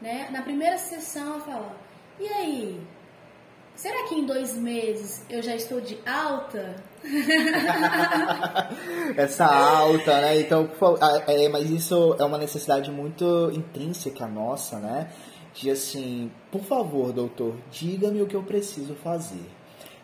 Né? 0.00 0.28
Na 0.30 0.42
primeira 0.42 0.78
sessão, 0.78 1.34
eu 1.34 1.40
falo, 1.40 1.72
e 2.20 2.28
aí, 2.28 2.86
Será 3.74 4.06
que 4.06 4.14
em 4.14 4.26
dois 4.26 4.56
meses 4.56 5.24
eu 5.28 5.42
já 5.42 5.56
estou 5.56 5.80
de 5.80 5.98
alta? 6.06 6.76
Essa 9.16 9.46
alta, 9.46 10.20
né? 10.20 10.40
Então, 10.40 10.68
é, 11.26 11.48
mas 11.48 11.70
isso 11.70 12.14
é 12.18 12.24
uma 12.24 12.38
necessidade 12.38 12.90
muito 12.90 13.50
intrínseca 13.52 14.26
nossa, 14.26 14.78
né? 14.78 15.10
De 15.54 15.70
assim, 15.70 16.30
por 16.50 16.62
favor, 16.62 17.12
doutor, 17.12 17.56
diga-me 17.70 18.22
o 18.22 18.26
que 18.26 18.36
eu 18.36 18.42
preciso 18.42 18.94
fazer. 18.94 19.50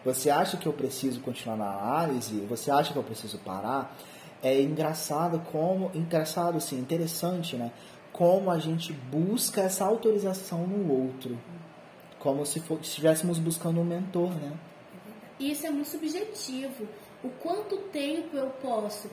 Você 0.05 0.31
acha 0.31 0.57
que 0.57 0.67
eu 0.67 0.73
preciso 0.73 1.21
continuar 1.21 1.57
na 1.57 1.71
análise? 1.71 2.41
Você 2.49 2.71
acha 2.71 2.93
que 2.93 2.99
eu 2.99 3.05
preciso 3.05 3.39
parar? 3.39 3.97
É 4.43 4.61
engraçado 4.61 5.41
como, 5.53 5.91
engraçado 5.95 6.61
sim, 6.61 6.79
interessante, 6.79 7.57
né? 7.57 7.73
Como 8.13 8.51
a 8.51 8.59
gente 8.59 8.93
busca 8.93 9.61
essa 9.61 9.85
autorização 9.85 10.67
no 10.67 10.93
outro 10.93 11.39
como 12.19 12.45
se 12.45 12.63
estivéssemos 12.81 13.39
buscando 13.39 13.81
um 13.81 13.85
mentor, 13.85 14.31
né? 14.35 14.53
Isso 15.39 15.67
é 15.67 15.71
muito 15.71 15.89
subjetivo. 15.89 16.89
O 17.23 17.29
quanto 17.31 17.77
tempo 17.93 18.37
eu 18.37 18.51
posso 18.63 19.09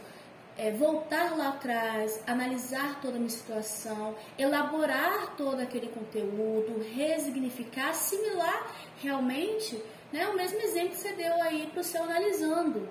é, 0.58 0.72
voltar 0.72 1.38
lá 1.38 1.50
atrás, 1.50 2.22
analisar 2.26 3.00
toda 3.02 3.16
a 3.16 3.20
minha 3.20 3.30
situação, 3.30 4.16
elaborar 4.38 5.36
todo 5.36 5.60
aquele 5.60 5.88
conteúdo, 5.88 6.84
resignificar, 6.96 7.90
assimilar 7.90 8.72
realmente, 9.02 9.82
né, 10.12 10.28
o 10.28 10.36
mesmo 10.36 10.60
exemplo 10.62 10.90
que 10.90 10.98
você 10.98 11.14
deu 11.14 11.42
aí 11.42 11.70
para 11.72 11.82
o 11.82 11.84
seu 11.84 12.04
analisando. 12.04 12.88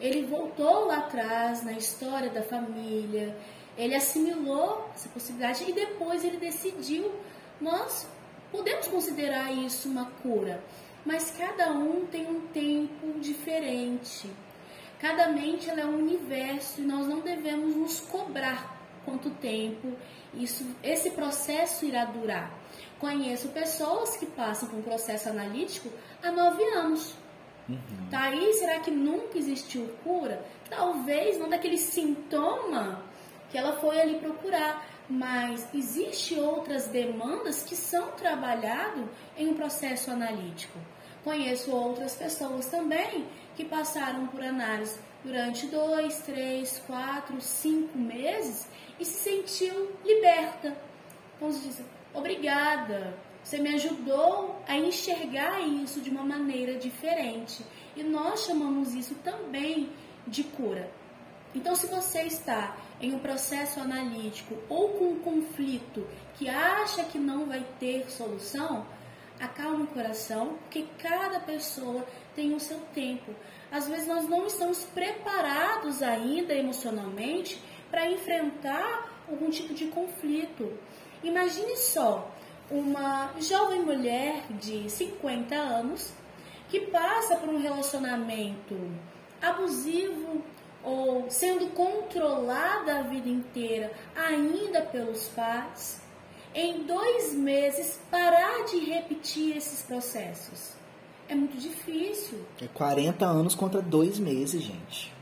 Ele 0.00 0.24
voltou 0.26 0.86
lá 0.86 0.98
atrás 0.98 1.62
na 1.62 1.72
história 1.72 2.30
da 2.30 2.42
família, 2.42 3.36
ele 3.76 3.94
assimilou 3.94 4.88
essa 4.94 5.08
possibilidade 5.08 5.64
e 5.68 5.72
depois 5.72 6.24
ele 6.24 6.36
decidiu, 6.36 7.10
nós 7.60 8.06
podemos 8.52 8.86
considerar 8.86 9.50
isso 9.50 9.88
uma 9.88 10.04
cura, 10.22 10.62
mas 11.04 11.32
cada 11.36 11.72
um 11.72 12.06
tem 12.06 12.26
um 12.26 12.40
tempo 12.48 13.18
diferente. 13.18 14.30
Cada 15.00 15.28
mente 15.32 15.68
é 15.68 15.84
um 15.84 15.98
universo 15.98 16.80
e 16.80 16.84
nós 16.84 17.08
não 17.08 17.20
devemos 17.20 17.74
nos 17.74 17.98
cobrar 17.98 18.80
quanto 19.04 19.30
tempo 19.30 19.96
isso, 20.34 20.64
esse 20.82 21.10
processo 21.10 21.84
irá 21.84 22.04
durar. 22.04 22.52
Conheço 22.98 23.48
pessoas 23.48 24.16
que 24.16 24.26
passam 24.26 24.68
por 24.68 24.78
um 24.78 24.82
processo 24.82 25.28
analítico 25.28 25.90
há 26.22 26.30
nove 26.30 26.62
anos. 26.74 27.14
Uhum. 27.68 28.08
Tá 28.10 28.24
aí, 28.24 28.52
será 28.54 28.80
que 28.80 28.90
nunca 28.90 29.38
existiu 29.38 29.88
cura? 30.04 30.44
Talvez 30.70 31.38
não 31.38 31.48
daquele 31.48 31.78
sintoma 31.78 33.02
que 33.50 33.58
ela 33.58 33.78
foi 33.80 34.00
ali 34.00 34.18
procurar, 34.18 34.86
mas 35.08 35.68
existe 35.74 36.34
outras 36.34 36.86
demandas 36.86 37.62
que 37.62 37.76
são 37.76 38.12
trabalhado 38.12 39.08
em 39.36 39.48
um 39.48 39.54
processo 39.54 40.10
analítico. 40.10 40.78
Conheço 41.24 41.70
outras 41.70 42.16
pessoas 42.16 42.66
também 42.66 43.26
que 43.54 43.64
passaram 43.64 44.26
por 44.26 44.42
análise 44.42 44.98
durante 45.24 45.66
dois, 45.66 46.18
três, 46.18 46.82
quatro, 46.86 47.40
cinco 47.40 47.96
meses 47.96 48.66
e 48.98 49.04
se 49.04 49.30
sentiu 49.30 49.92
liberta. 50.04 50.76
Vamos 51.38 51.62
dizer, 51.62 51.84
obrigada, 52.12 53.16
você 53.42 53.58
me 53.58 53.74
ajudou 53.74 54.62
a 54.66 54.76
enxergar 54.76 55.60
isso 55.60 56.00
de 56.00 56.10
uma 56.10 56.24
maneira 56.24 56.76
diferente. 56.76 57.64
E 57.96 58.02
nós 58.02 58.44
chamamos 58.44 58.94
isso 58.94 59.14
também 59.16 59.90
de 60.26 60.44
cura. 60.44 60.90
Então, 61.54 61.74
se 61.74 61.86
você 61.86 62.22
está 62.22 62.76
em 63.02 63.12
um 63.12 63.18
processo 63.18 63.80
analítico 63.80 64.56
ou 64.68 64.90
com 64.90 65.04
um 65.10 65.18
conflito 65.18 66.06
que 66.34 66.48
acha 66.48 67.02
que 67.04 67.18
não 67.18 67.46
vai 67.46 67.66
ter 67.80 68.08
solução, 68.08 68.86
acalme 69.40 69.82
o 69.82 69.88
coração, 69.88 70.56
porque 70.60 70.86
cada 70.98 71.40
pessoa 71.40 72.06
tem 72.34 72.54
o 72.54 72.60
seu 72.60 72.78
tempo. 72.94 73.34
Às 73.72 73.88
vezes 73.88 74.06
nós 74.06 74.28
não 74.28 74.46
estamos 74.46 74.84
preparados 74.84 76.00
ainda 76.00 76.54
emocionalmente 76.54 77.60
para 77.90 78.08
enfrentar 78.08 79.10
algum 79.28 79.50
tipo 79.50 79.74
de 79.74 79.86
conflito. 79.86 80.72
Imagine 81.24 81.76
só 81.76 82.30
uma 82.70 83.32
jovem 83.40 83.82
mulher 83.82 84.44
de 84.52 84.88
50 84.88 85.54
anos 85.54 86.12
que 86.68 86.80
passa 86.80 87.36
por 87.36 87.48
um 87.48 87.60
relacionamento 87.60 88.78
abusivo 89.42 90.42
sendo 91.32 91.68
controlada 91.68 92.98
a 92.98 93.02
vida 93.02 93.28
inteira 93.28 93.90
ainda 94.14 94.82
pelos 94.82 95.28
pais, 95.28 96.00
em 96.54 96.82
dois 96.82 97.32
meses 97.34 97.98
parar 98.10 98.64
de 98.66 98.78
repetir 98.78 99.56
esses 99.56 99.82
processos. 99.82 100.72
É 101.28 101.34
muito 101.34 101.56
difícil. 101.56 102.38
É 102.60 102.68
40 102.68 103.24
anos 103.24 103.54
contra 103.54 103.80
dois 103.80 104.18
meses, 104.18 104.62
gente. 104.62 105.12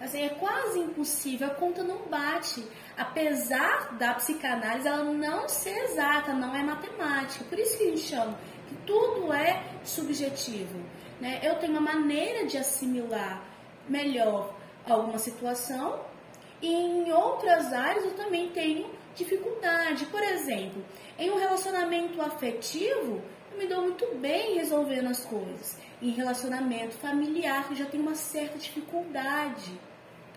Assim, 0.00 0.22
é 0.22 0.28
quase 0.30 0.80
impossível, 0.80 1.46
a 1.46 1.50
conta 1.50 1.82
não 1.84 2.08
bate. 2.08 2.62
Apesar 2.98 3.96
da 3.96 4.14
psicanálise 4.14 4.88
ela 4.88 5.04
não 5.04 5.48
ser 5.48 5.76
exata, 5.84 6.32
não 6.32 6.54
é 6.54 6.62
matemática. 6.62 7.44
Por 7.44 7.58
isso 7.58 7.78
que 7.78 7.84
a 7.84 7.86
gente 7.88 8.00
chama 8.00 8.36
que 8.68 8.74
tudo 8.84 9.32
é 9.32 9.62
subjetivo. 9.84 10.80
Né? 11.20 11.40
Eu 11.42 11.54
tenho 11.56 11.72
uma 11.72 11.80
maneira 11.80 12.46
de 12.46 12.58
assimilar 12.58 13.42
melhor 13.88 14.55
alguma 14.92 15.18
situação 15.18 16.00
e 16.60 16.72
em 16.72 17.12
outras 17.12 17.72
áreas 17.72 18.04
eu 18.04 18.14
também 18.14 18.48
tenho 18.50 18.88
dificuldade. 19.14 20.06
Por 20.06 20.22
exemplo, 20.22 20.84
em 21.18 21.30
um 21.30 21.38
relacionamento 21.38 22.20
afetivo, 22.20 23.22
eu 23.52 23.58
me 23.58 23.66
dou 23.66 23.82
muito 23.82 24.06
bem 24.16 24.54
resolvendo 24.56 25.08
as 25.08 25.24
coisas. 25.24 25.76
Em 26.00 26.10
relacionamento 26.10 26.94
familiar, 26.94 27.66
eu 27.70 27.76
já 27.76 27.86
tenho 27.86 28.02
uma 28.02 28.14
certa 28.14 28.58
dificuldade. 28.58 29.72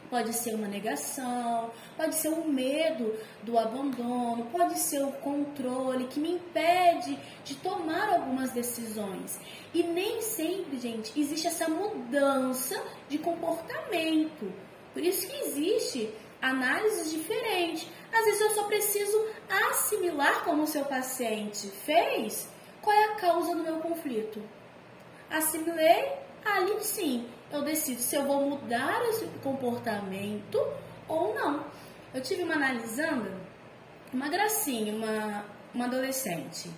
Pode 0.09 0.33
ser 0.33 0.55
uma 0.55 0.67
negação, 0.67 1.69
pode 1.95 2.15
ser 2.15 2.29
o 2.29 2.41
um 2.41 2.47
medo 2.47 3.15
do 3.43 3.59
abandono, 3.59 4.47
pode 4.51 4.79
ser 4.79 5.03
o 5.03 5.11
controle 5.11 6.07
que 6.07 6.19
me 6.19 6.31
impede 6.31 7.17
de 7.43 7.55
tomar 7.55 8.09
algumas 8.09 8.51
decisões. 8.51 9.39
E 9.71 9.83
nem 9.83 10.19
sempre, 10.21 10.79
gente, 10.79 11.19
existe 11.19 11.45
essa 11.45 11.69
mudança 11.69 12.81
de 13.07 13.19
comportamento. 13.19 14.51
Por 14.93 15.03
isso 15.03 15.27
que 15.27 15.35
existe 15.45 16.11
análises 16.41 17.11
diferentes. 17.11 17.87
Às 18.11 18.25
vezes 18.25 18.41
eu 18.41 18.49
só 18.51 18.63
preciso 18.63 19.27
assimilar 19.69 20.43
como 20.43 20.63
o 20.63 20.67
seu 20.67 20.85
paciente 20.85 21.67
fez 21.67 22.47
qual 22.81 22.95
é 22.95 23.05
a 23.05 23.15
causa 23.15 23.55
do 23.55 23.63
meu 23.63 23.77
conflito. 23.77 24.41
Assimilei, 25.29 26.11
ali 26.43 26.83
sim, 26.83 27.27
eu 27.51 27.63
decido 27.63 28.01
se 28.01 28.15
eu 28.15 28.25
vou 28.25 28.49
mudar 28.49 29.01
esse 29.09 29.25
comportamento 29.43 30.59
ou 31.07 31.33
não. 31.33 31.65
Eu 32.13 32.21
tive 32.21 32.43
uma 32.43 32.55
analisando, 32.55 33.31
uma 34.13 34.29
gracinha, 34.29 34.93
uma, 34.93 35.45
uma 35.73 35.85
adolescente. 35.85 36.69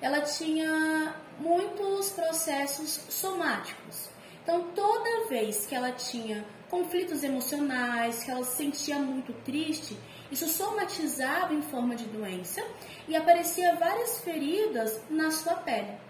Ela 0.00 0.20
tinha 0.22 1.14
muitos 1.38 2.10
processos 2.10 3.00
somáticos. 3.08 4.08
Então, 4.42 4.68
toda 4.74 5.28
vez 5.28 5.66
que 5.66 5.74
ela 5.74 5.92
tinha 5.92 6.44
conflitos 6.70 7.22
emocionais, 7.22 8.22
que 8.22 8.30
ela 8.30 8.44
se 8.44 8.56
sentia 8.56 8.98
muito 8.98 9.32
triste, 9.44 9.98
isso 10.30 10.48
somatizava 10.48 11.52
em 11.52 11.62
forma 11.62 11.96
de 11.96 12.04
doença 12.04 12.64
e 13.08 13.16
aparecia 13.16 13.74
várias 13.74 14.20
feridas 14.20 15.00
na 15.10 15.30
sua 15.30 15.54
pele. 15.56 16.09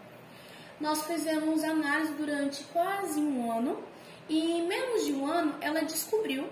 Nós 0.80 1.04
fizemos 1.04 1.62
análise 1.62 2.14
durante 2.14 2.64
quase 2.64 3.20
um 3.20 3.52
ano 3.52 3.82
e 4.28 4.52
em 4.52 4.66
menos 4.66 5.04
de 5.04 5.12
um 5.12 5.26
ano 5.26 5.54
ela 5.60 5.82
descobriu 5.84 6.48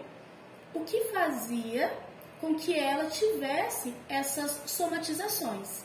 o 0.74 0.80
que 0.80 1.04
fazia 1.04 1.90
com 2.38 2.54
que 2.54 2.78
ela 2.78 3.06
tivesse 3.06 3.94
essas 4.08 4.60
somatizações. 4.66 5.82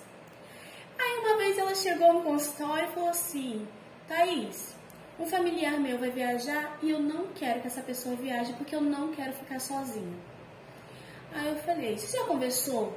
Aí 1.00 1.20
uma 1.20 1.38
vez 1.38 1.58
ela 1.58 1.74
chegou 1.74 2.14
no 2.14 2.24
consultório 2.24 2.90
e 2.90 2.94
falou 2.94 3.10
assim: 3.10 3.66
Thaís, 4.08 4.76
um 5.18 5.26
familiar 5.26 5.80
meu 5.80 5.98
vai 5.98 6.12
viajar 6.12 6.78
e 6.82 6.92
eu 6.92 7.00
não 7.00 7.28
quero 7.28 7.62
que 7.62 7.68
essa 7.68 7.82
pessoa 7.82 8.16
viaje 8.16 8.52
porque 8.54 8.76
eu 8.76 8.82
não 8.82 9.14
quero 9.14 9.32
ficar 9.34 9.60
sozinha. 9.60 10.18
Aí 11.34 11.48
eu 11.48 11.56
falei: 11.60 11.98
Você 11.98 12.18
já 12.18 12.26
conversou 12.26 12.94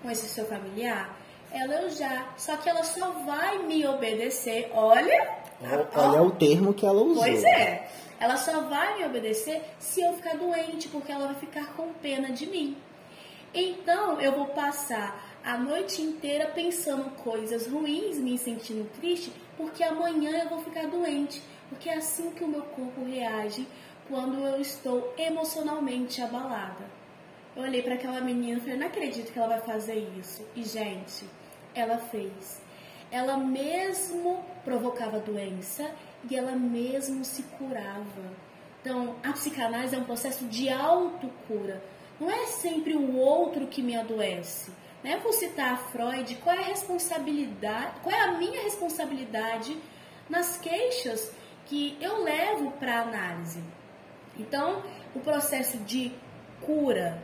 com 0.00 0.10
esse 0.10 0.28
seu 0.28 0.46
familiar? 0.46 1.23
Ela 1.54 1.82
eu 1.82 1.90
já, 1.90 2.34
só 2.36 2.56
que 2.56 2.68
ela 2.68 2.82
só 2.82 3.10
vai 3.24 3.58
me 3.58 3.86
obedecer. 3.86 4.72
Olha, 4.74 5.38
olha 5.62 6.22
ó, 6.22 6.26
o 6.26 6.32
termo 6.32 6.74
que 6.74 6.84
ela 6.84 7.00
usou. 7.00 7.22
Pois 7.22 7.44
é. 7.44 7.88
Ela 8.18 8.36
só 8.36 8.62
vai 8.62 8.98
me 8.98 9.04
obedecer 9.04 9.62
se 9.78 10.00
eu 10.02 10.12
ficar 10.14 10.36
doente, 10.36 10.88
porque 10.88 11.12
ela 11.12 11.26
vai 11.26 11.36
ficar 11.36 11.74
com 11.74 11.92
pena 11.92 12.32
de 12.32 12.46
mim. 12.46 12.76
Então 13.54 14.20
eu 14.20 14.32
vou 14.32 14.46
passar 14.46 15.38
a 15.44 15.56
noite 15.56 16.02
inteira 16.02 16.46
pensando 16.48 17.10
coisas 17.22 17.68
ruins, 17.68 18.18
me 18.18 18.36
sentindo 18.36 18.90
triste, 18.98 19.30
porque 19.56 19.84
amanhã 19.84 20.42
eu 20.42 20.48
vou 20.48 20.58
ficar 20.58 20.88
doente. 20.88 21.40
Porque 21.68 21.88
é 21.88 21.98
assim 21.98 22.30
que 22.30 22.42
o 22.42 22.48
meu 22.48 22.62
corpo 22.62 23.04
reage 23.04 23.64
quando 24.08 24.38
eu 24.44 24.60
estou 24.60 25.14
emocionalmente 25.16 26.20
abalada. 26.20 26.84
Eu 27.56 27.62
olhei 27.62 27.80
para 27.80 27.94
aquela 27.94 28.20
menina 28.20 28.58
e 28.58 28.60
falei: 28.60 28.76
não 28.76 28.86
acredito 28.88 29.32
que 29.32 29.38
ela 29.38 29.48
vai 29.48 29.60
fazer 29.60 30.04
isso. 30.18 30.42
E, 30.56 30.64
gente, 30.64 31.24
ela 31.74 31.98
fez. 31.98 32.62
Ela 33.10 33.36
mesmo 33.36 34.44
provocava 34.64 35.20
doença 35.20 35.90
e 36.28 36.36
ela 36.36 36.52
mesmo 36.52 37.24
se 37.24 37.42
curava. 37.42 38.32
Então, 38.80 39.16
a 39.22 39.32
psicanálise 39.32 39.94
é 39.94 39.98
um 39.98 40.04
processo 40.04 40.44
de 40.46 40.68
autocura. 40.68 41.82
Não 42.20 42.30
é 42.30 42.46
sempre 42.46 42.94
o 42.94 43.16
outro 43.16 43.66
que 43.66 43.82
me 43.82 43.96
adoece. 43.96 44.70
Né? 45.02 45.18
Vou 45.22 45.32
citar 45.32 45.72
a 45.72 45.76
Freud, 45.76 46.34
qual 46.36 46.56
é 46.56 46.60
a 46.60 46.66
responsabilidade, 46.66 48.00
qual 48.02 48.14
é 48.14 48.20
a 48.20 48.32
minha 48.32 48.62
responsabilidade 48.62 49.76
nas 50.28 50.56
queixas 50.56 51.32
que 51.66 51.96
eu 52.00 52.22
levo 52.22 52.70
para 52.72 53.02
análise. 53.02 53.62
Então, 54.38 54.82
o 55.14 55.20
processo 55.20 55.78
de 55.78 56.12
cura, 56.60 57.22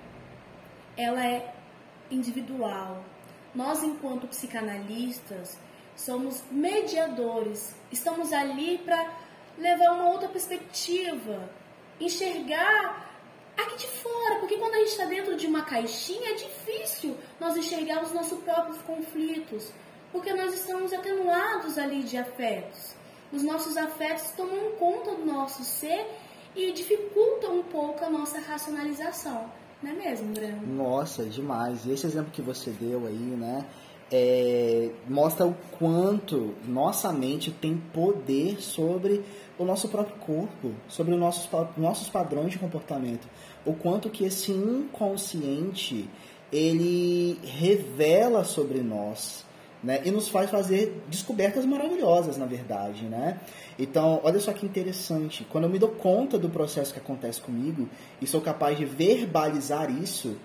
ela 0.97 1.27
é 1.27 1.55
individual, 2.11 3.03
nós, 3.55 3.83
enquanto 3.83 4.27
psicanalistas, 4.29 5.59
somos 5.97 6.43
mediadores, 6.51 7.75
estamos 7.91 8.33
ali 8.33 8.79
para 8.79 9.13
levar 9.59 9.93
uma 9.93 10.11
outra 10.11 10.29
perspectiva, 10.29 11.51
enxergar 12.01 13.11
aqui 13.57 13.77
de 13.77 13.87
fora, 13.89 14.37
porque 14.39 14.57
quando 14.57 14.75
a 14.75 14.79
gente 14.79 14.89
está 14.91 15.05
dentro 15.05 15.37
de 15.37 15.47
uma 15.47 15.63
caixinha 15.63 16.31
é 16.31 16.35
difícil 16.35 17.17
nós 17.39 17.57
enxergarmos 17.57 18.13
nossos 18.13 18.43
próprios 18.43 18.81
conflitos, 18.83 19.71
porque 20.13 20.33
nós 20.33 20.55
estamos 20.55 20.93
atenuados 20.93 21.77
ali 21.77 22.03
de 22.03 22.17
afetos. 22.17 22.95
Os 23.33 23.43
nossos 23.43 23.77
afetos 23.77 24.31
tomam 24.33 24.73
conta 24.73 25.15
do 25.15 25.25
nosso 25.25 25.63
ser 25.63 26.05
e 26.57 26.73
dificultam 26.73 27.59
um 27.59 27.63
pouco 27.63 28.05
a 28.05 28.11
nossa 28.11 28.41
racionalização. 28.41 29.51
Não 29.83 29.91
é 29.91 29.95
mesmo, 29.95 30.33
Breno? 30.33 30.67
Nossa, 30.67 31.25
demais. 31.25 31.87
Esse 31.87 32.07
exemplo 32.07 32.31
que 32.33 32.43
você 32.43 32.71
deu 32.71 33.07
aí, 33.07 33.15
né? 33.15 33.65
É, 34.13 34.91
mostra 35.09 35.47
o 35.47 35.55
quanto 35.79 36.55
nossa 36.67 37.13
mente 37.13 37.53
tem 37.53 37.77
poder 37.77 38.61
sobre 38.61 39.25
o 39.57 39.65
nosso 39.65 39.89
próprio 39.89 40.17
corpo, 40.17 40.73
sobre 40.89 41.15
os 41.15 41.21
nossos, 41.21 41.49
nossos 41.77 42.09
padrões 42.09 42.51
de 42.51 42.59
comportamento. 42.59 43.29
O 43.65 43.73
quanto 43.73 44.11
que 44.11 44.25
esse 44.25 44.51
inconsciente 44.51 46.09
ele 46.53 47.39
revela 47.45 48.43
sobre 48.43 48.81
nós 48.81 49.45
né? 49.83 50.01
E 50.05 50.11
nos 50.11 50.29
faz 50.29 50.51
fazer 50.51 51.03
descobertas 51.09 51.65
maravilhosas, 51.65 52.37
na 52.37 52.47
verdade, 52.47 53.05
né? 53.05 53.41
Então, 53.79 54.21
olha 54.23 54.39
só 54.39 54.53
que 54.53 54.67
interessante. 54.67 55.47
Quando 55.51 55.65
eu 55.65 55.71
me 55.71 55.79
dou 55.79 55.89
conta 55.89 56.39
do 56.39 56.49
processo 56.49 56.93
que 56.93 56.99
acontece 56.99 57.41
comigo 57.41 57.89
e 58.21 58.27
sou 58.27 58.41
capaz 58.41 58.77
de 58.77 58.85
verbalizar 58.85 59.91
isso, 59.91 60.37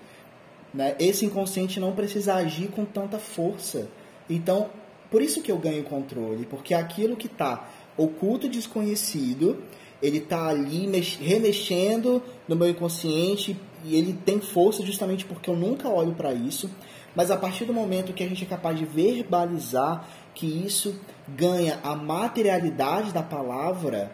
né? 0.72 0.94
Esse 0.98 1.24
inconsciente 1.24 1.78
não 1.78 1.92
precisa 1.92 2.34
agir 2.34 2.68
com 2.68 2.84
tanta 2.84 3.18
força. 3.18 3.88
Então, 4.28 4.70
por 5.10 5.22
isso 5.22 5.42
que 5.42 5.52
eu 5.52 5.58
ganho 5.58 5.84
controle, 5.84 6.46
porque 6.46 6.74
aquilo 6.74 7.16
que 7.16 7.26
está 7.26 7.68
oculto, 7.96 8.48
desconhecido, 8.48 9.62
ele 10.02 10.18
está 10.18 10.48
ali 10.48 10.86
remexendo 11.20 12.22
no 12.46 12.56
meu 12.56 12.68
inconsciente 12.68 13.56
e 13.84 13.96
ele 13.96 14.12
tem 14.12 14.40
força 14.40 14.84
justamente 14.84 15.24
porque 15.24 15.48
eu 15.48 15.56
nunca 15.56 15.88
olho 15.88 16.12
para 16.12 16.32
isso. 16.34 16.70
Mas 17.16 17.30
a 17.30 17.36
partir 17.36 17.64
do 17.64 17.72
momento 17.72 18.12
que 18.12 18.22
a 18.22 18.28
gente 18.28 18.44
é 18.44 18.46
capaz 18.46 18.78
de 18.78 18.84
verbalizar 18.84 20.06
que 20.34 20.46
isso 20.46 21.00
ganha 21.26 21.80
a 21.82 21.96
materialidade 21.96 23.10
da 23.10 23.22
palavra, 23.22 24.12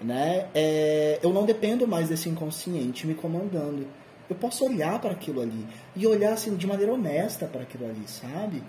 né, 0.00 0.48
é, 0.54 1.18
eu 1.22 1.30
não 1.30 1.44
dependo 1.44 1.86
mais 1.86 2.08
desse 2.08 2.26
inconsciente 2.26 3.06
me 3.06 3.14
comandando. 3.14 3.86
Eu 4.30 4.34
posso 4.34 4.64
olhar 4.64 4.98
para 4.98 5.12
aquilo 5.12 5.42
ali 5.42 5.66
e 5.94 6.06
olhar 6.06 6.32
assim 6.32 6.56
de 6.56 6.66
maneira 6.66 6.92
honesta 6.92 7.46
para 7.46 7.62
aquilo 7.62 7.84
ali, 7.84 8.04
sabe? 8.06 8.62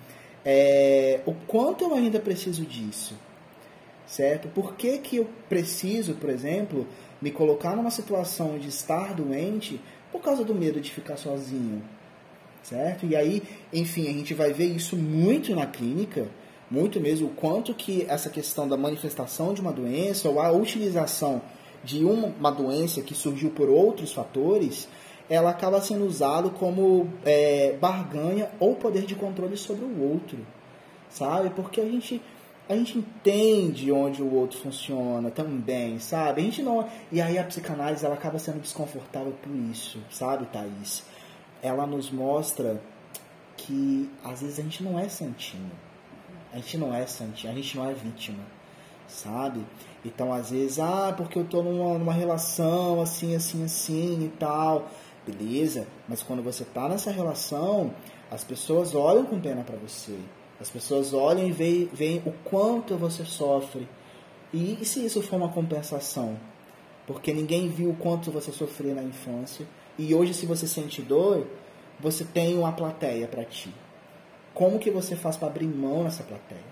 É, 0.43 1.21
o 1.25 1.33
quanto 1.33 1.85
eu 1.85 1.93
ainda 1.93 2.19
preciso 2.19 2.65
disso, 2.65 3.15
certo? 4.05 4.49
Por 4.49 4.75
que, 4.75 4.97
que 4.97 5.17
eu 5.17 5.29
preciso, 5.47 6.15
por 6.15 6.29
exemplo, 6.29 6.85
me 7.21 7.31
colocar 7.31 7.75
numa 7.75 7.91
situação 7.91 8.57
de 8.57 8.67
estar 8.67 9.13
doente 9.13 9.79
por 10.11 10.21
causa 10.21 10.43
do 10.43 10.55
medo 10.55 10.81
de 10.81 10.91
ficar 10.91 11.15
sozinho? 11.17 11.81
Certo? 12.63 13.05
E 13.05 13.15
aí, 13.15 13.43
enfim, 13.73 14.07
a 14.07 14.11
gente 14.11 14.33
vai 14.33 14.53
ver 14.53 14.65
isso 14.65 14.95
muito 14.95 15.55
na 15.55 15.65
clínica, 15.65 16.27
muito 16.69 16.99
mesmo, 16.99 17.27
o 17.27 17.31
quanto 17.31 17.73
que 17.73 18.05
essa 18.07 18.29
questão 18.29 18.67
da 18.67 18.77
manifestação 18.77 19.53
de 19.53 19.61
uma 19.61 19.71
doença 19.71 20.29
ou 20.29 20.39
a 20.39 20.51
utilização 20.51 21.41
de 21.83 22.03
uma 22.03 22.51
doença 22.51 23.01
que 23.01 23.15
surgiu 23.15 23.49
por 23.49 23.69
outros 23.69 24.11
fatores, 24.11 24.87
ela 25.29 25.49
acaba 25.49 25.81
sendo 25.81 26.05
usado 26.05 26.49
como 26.51 27.07
é, 27.23 27.75
barganha 27.79 28.49
ou 28.59 28.75
poder 28.75 29.05
de 29.05 29.15
controle 29.15 29.55
sobre 29.55 29.85
o 29.85 30.11
outro, 30.11 30.37
sabe? 31.09 31.49
Porque 31.51 31.79
a 31.79 31.85
gente 31.85 32.21
a 32.67 32.75
gente 32.75 32.99
entende 32.99 33.91
onde 33.91 34.21
o 34.21 34.31
outro 34.31 34.59
funciona 34.59 35.31
também, 35.31 35.97
sabe? 35.97 36.41
A 36.41 36.43
gente 36.43 36.61
não 36.61 36.87
e 37.11 37.19
aí 37.19 37.37
a 37.37 37.43
psicanálise 37.43 38.05
ela 38.05 38.13
acaba 38.13 38.37
sendo 38.37 38.59
desconfortável 38.59 39.33
por 39.41 39.55
isso, 39.71 39.99
sabe, 40.11 40.45
Thaís? 40.47 41.03
Ela 41.61 41.85
nos 41.85 42.09
mostra 42.09 42.81
que 43.57 44.09
às 44.23 44.41
vezes 44.41 44.59
a 44.59 44.63
gente 44.63 44.83
não 44.83 44.97
é 44.97 45.07
santinho. 45.09 45.71
A 46.51 46.57
gente 46.57 46.77
não 46.77 46.93
é 46.93 47.05
santinho, 47.05 47.51
a 47.51 47.55
gente 47.55 47.77
não 47.77 47.87
é 47.87 47.93
vítima, 47.93 48.43
sabe? 49.07 49.63
Então, 50.03 50.33
às 50.33 50.49
vezes, 50.49 50.79
ah, 50.79 51.13
porque 51.15 51.37
eu 51.37 51.45
tô 51.45 51.61
numa, 51.61 51.97
numa 51.97 52.13
relação 52.13 53.01
assim, 53.01 53.35
assim, 53.35 53.63
assim 53.63 54.25
e 54.25 54.29
tal. 54.39 54.89
Beleza, 55.27 55.87
mas 56.07 56.23
quando 56.23 56.41
você 56.41 56.63
tá 56.65 56.89
nessa 56.89 57.11
relação, 57.11 57.93
as 58.31 58.43
pessoas 58.43 58.95
olham 58.95 59.25
com 59.25 59.39
pena 59.39 59.63
para 59.63 59.77
você. 59.77 60.17
As 60.59 60.69
pessoas 60.69 61.13
olham 61.13 61.47
e 61.47 61.51
veem, 61.51 61.85
veem 61.93 62.21
o 62.25 62.31
quanto 62.43 62.97
você 62.97 63.23
sofre. 63.23 63.87
E, 64.51 64.77
e 64.81 64.85
se 64.85 65.05
isso 65.05 65.21
for 65.21 65.35
uma 65.35 65.49
compensação? 65.49 66.37
Porque 67.05 67.33
ninguém 67.33 67.69
viu 67.69 67.91
o 67.91 67.95
quanto 67.95 68.31
você 68.31 68.51
sofreu 68.51 68.95
na 68.95 69.03
infância 69.03 69.65
e 69.99 70.15
hoje, 70.15 70.33
se 70.33 70.45
você 70.45 70.65
sente 70.65 71.01
dor, 71.01 71.45
você 71.99 72.23
tem 72.23 72.57
uma 72.57 72.71
plateia 72.71 73.27
para 73.27 73.43
ti. 73.43 73.69
Como 74.53 74.79
que 74.79 74.89
você 74.89 75.13
faz 75.13 75.35
para 75.35 75.49
abrir 75.49 75.67
mão 75.67 76.05
nessa 76.05 76.23
plateia? 76.23 76.63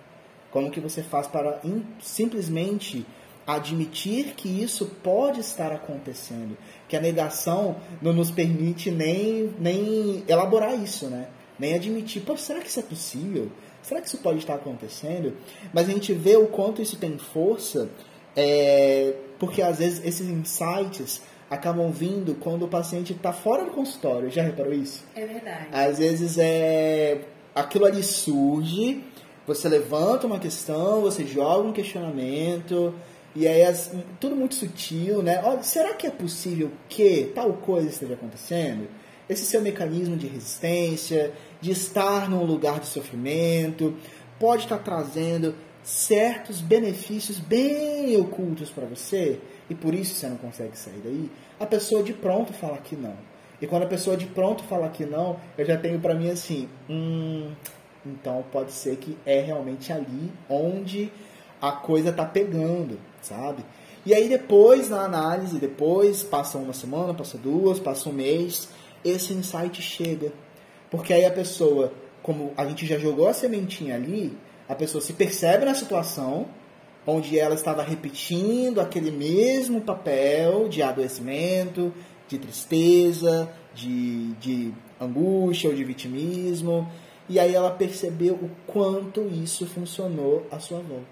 Como 0.50 0.72
que 0.72 0.80
você 0.80 1.04
faz 1.04 1.28
para 1.28 1.62
simplesmente 2.02 3.06
admitir 3.46 4.34
que 4.36 4.48
isso 4.48 4.86
pode 5.04 5.42
estar 5.42 5.74
acontecendo? 5.74 6.58
Que 6.88 6.96
a 6.96 7.02
negação 7.02 7.76
não 8.02 8.14
nos 8.14 8.32
permite 8.32 8.90
nem, 8.90 9.54
nem 9.60 10.24
elaborar 10.26 10.82
isso, 10.82 11.08
né? 11.08 11.28
Nem 11.60 11.74
admitir, 11.74 12.22
pô, 12.22 12.38
será 12.38 12.62
que 12.62 12.70
isso 12.70 12.80
é 12.80 12.84
possível? 12.84 13.52
Será 13.82 14.00
que 14.00 14.08
isso 14.08 14.20
pode 14.20 14.40
estar 14.40 14.56
acontecendo? 14.56 15.36
Mas 15.74 15.90
a 15.90 15.92
gente 15.92 16.14
vê 16.14 16.38
o 16.38 16.48
quanto 16.48 16.82
isso 16.82 16.98
tem 16.98 17.18
força, 17.18 17.90
é, 18.38 19.16
porque 19.38 19.62
às 19.62 19.80
vezes 19.80 20.06
esses 20.06 20.30
insights 20.30 21.22
acabam 21.50 21.92
vindo 21.92 22.36
quando 22.36 22.64
o 22.64 22.68
paciente 22.68 23.14
está 23.14 23.32
fora 23.32 23.64
do 23.64 23.72
consultório. 23.72 24.30
Já 24.30 24.44
reparou 24.44 24.74
isso? 24.74 25.04
É 25.16 25.26
verdade. 25.26 25.68
Às 25.72 25.98
vezes 25.98 26.38
é 26.38 27.22
aquilo 27.56 27.86
ali 27.86 28.04
surge, 28.04 29.04
você 29.46 29.68
levanta 29.68 30.28
uma 30.28 30.40
questão, 30.40 31.02
você 31.02 31.26
joga 31.26 31.68
um 31.68 31.74
questionamento 31.74 32.94
e 33.36 33.48
aí 33.48 33.64
as, 33.64 33.92
tudo 34.20 34.36
muito 34.36 34.56
sutil, 34.56 35.24
né? 35.24 35.42
Olha, 35.44 35.64
será 35.64 35.94
que 35.94 36.06
é 36.06 36.12
possível 36.12 36.72
que 36.90 37.32
tal 37.34 37.54
coisa 37.54 37.88
esteja 37.88 38.14
acontecendo? 38.14 38.88
Esse 39.30 39.46
seu 39.46 39.62
mecanismo 39.62 40.16
de 40.16 40.28
resistência, 40.28 41.34
de 41.60 41.72
estar 41.72 42.30
num 42.30 42.44
lugar 42.46 42.80
de 42.80 42.88
sofrimento, 42.88 43.96
pode 44.40 44.64
estar 44.64 44.78
trazendo 44.80 45.54
certos 45.88 46.60
benefícios 46.60 47.40
bem 47.40 48.18
ocultos 48.18 48.70
para 48.70 48.86
você 48.86 49.40
e 49.70 49.74
por 49.74 49.94
isso 49.94 50.16
você 50.16 50.28
não 50.28 50.36
consegue 50.36 50.78
sair 50.78 51.00
daí, 51.02 51.32
a 51.58 51.66
pessoa 51.66 52.04
de 52.04 52.12
pronto 52.12 52.52
fala 52.52 52.78
que 52.78 52.94
não. 52.94 53.16
E 53.62 53.66
quando 53.66 53.84
a 53.84 53.88
pessoa 53.88 54.18
de 54.18 54.26
pronto 54.26 54.66
fala 54.66 54.90
que 54.90 55.06
não, 55.06 55.40
eu 55.58 55.66
já 55.66 55.78
tenho 55.78 55.98
para 55.98 56.14
mim 56.14 56.30
assim, 56.30 56.68
hum, 56.90 57.54
então 58.06 58.44
pode 58.52 58.74
ser 58.74 58.98
que 58.98 59.18
é 59.26 59.40
realmente 59.40 59.94
ali 59.94 60.30
onde 60.50 61.10
a 61.62 61.72
coisa 61.72 62.12
tá 62.12 62.26
pegando, 62.26 63.00
sabe? 63.22 63.64
E 64.06 64.14
aí 64.14 64.28
depois 64.28 64.90
na 64.90 65.06
análise, 65.06 65.58
depois 65.58 66.22
passa 66.22 66.58
uma 66.58 66.74
semana, 66.74 67.14
passa 67.14 67.38
duas, 67.38 67.80
passa 67.80 68.10
um 68.10 68.14
mês, 68.14 68.68
esse 69.06 69.32
insight 69.32 69.82
chega. 69.82 70.34
Porque 70.92 71.14
aí 71.14 71.26
a 71.26 71.32
pessoa, 71.32 71.94
como 72.22 72.52
a 72.58 72.66
gente 72.66 72.86
já 72.86 72.98
jogou 72.98 73.30
a 73.30 73.34
sementinha 73.34 73.96
ali, 73.96 74.38
a 74.68 74.76
pessoa 74.76 75.02
se 75.02 75.14
percebe 75.14 75.66
na 75.66 75.74
situação, 75.74 76.48
onde 77.06 77.40
ela 77.40 77.56
estava 77.56 77.82
repetindo 77.82 78.82
aquele 78.82 79.12
mesmo 79.12 79.82
papel 79.82 80.68
de 80.68 80.84
adoecimento, 80.84 81.94
de 82.28 82.38
tristeza, 82.38 83.50
de, 83.74 84.34
de 84.34 84.74
angústia 85.00 85.70
ou 85.70 85.76
de 85.76 85.84
vitimismo. 85.84 86.90
E 87.30 87.40
aí 87.40 87.56
ela 87.56 87.72
percebeu 87.72 88.36
o 88.36 88.50
quanto 88.66 89.22
isso 89.22 89.66
funcionou 89.66 90.46
à 90.52 90.60
sua 90.60 90.80
volta. 90.80 91.06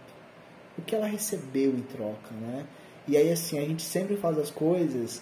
O 0.77 0.81
que 0.81 0.95
ela 0.95 1.07
recebeu 1.07 1.71
em 1.71 1.81
troca, 1.81 2.33
né? 2.41 2.65
E 3.07 3.15
aí 3.15 3.31
assim, 3.31 3.57
a 3.57 3.61
gente 3.61 3.83
sempre 3.83 4.17
faz 4.17 4.37
as 4.37 4.51
coisas 4.51 5.21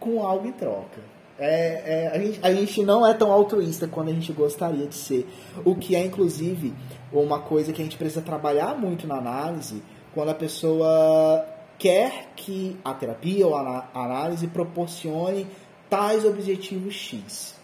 com 0.00 0.22
algo 0.22 0.46
em 0.46 0.52
troca. 0.52 1.13
É, 1.38 1.82
é, 1.84 2.10
a, 2.14 2.18
gente, 2.18 2.40
a 2.42 2.54
gente 2.54 2.82
não 2.84 3.06
é 3.06 3.12
tão 3.12 3.32
altruísta 3.32 3.88
quando 3.88 4.08
a 4.08 4.12
gente 4.12 4.32
gostaria 4.32 4.86
de 4.86 4.94
ser. 4.94 5.26
O 5.64 5.74
que 5.74 5.96
é, 5.96 6.04
inclusive, 6.04 6.72
uma 7.12 7.40
coisa 7.40 7.72
que 7.72 7.80
a 7.80 7.84
gente 7.84 7.96
precisa 7.96 8.22
trabalhar 8.22 8.78
muito 8.78 9.06
na 9.06 9.16
análise 9.16 9.82
quando 10.12 10.28
a 10.28 10.34
pessoa 10.34 11.44
quer 11.78 12.32
que 12.36 12.76
a 12.84 12.94
terapia 12.94 13.46
ou 13.46 13.56
a 13.56 13.88
análise 13.92 14.46
proporcione 14.46 15.46
tais 15.90 16.24
objetivos 16.24 16.94
X. 16.94 17.54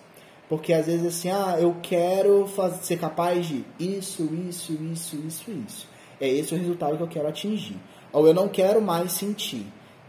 Porque 0.49 0.73
às 0.73 0.87
vezes 0.87 1.07
assim, 1.07 1.31
ah, 1.31 1.57
eu 1.61 1.77
quero 1.81 2.47
fazer, 2.49 2.83
ser 2.83 2.99
capaz 2.99 3.47
de 3.47 3.65
isso, 3.79 4.25
isso, 4.49 4.73
isso, 4.73 5.17
isso, 5.17 5.51
isso. 5.51 5.89
É 6.21 6.29
esse 6.29 6.53
o 6.53 6.59
resultado 6.59 6.97
que 6.97 7.03
eu 7.05 7.09
quero 7.09 7.29
atingir. 7.29 7.77
Ou 8.13 8.27
eu 8.27 8.35
não 8.35 8.49
quero 8.49 8.83
mais 8.83 9.13
sentir 9.13 9.65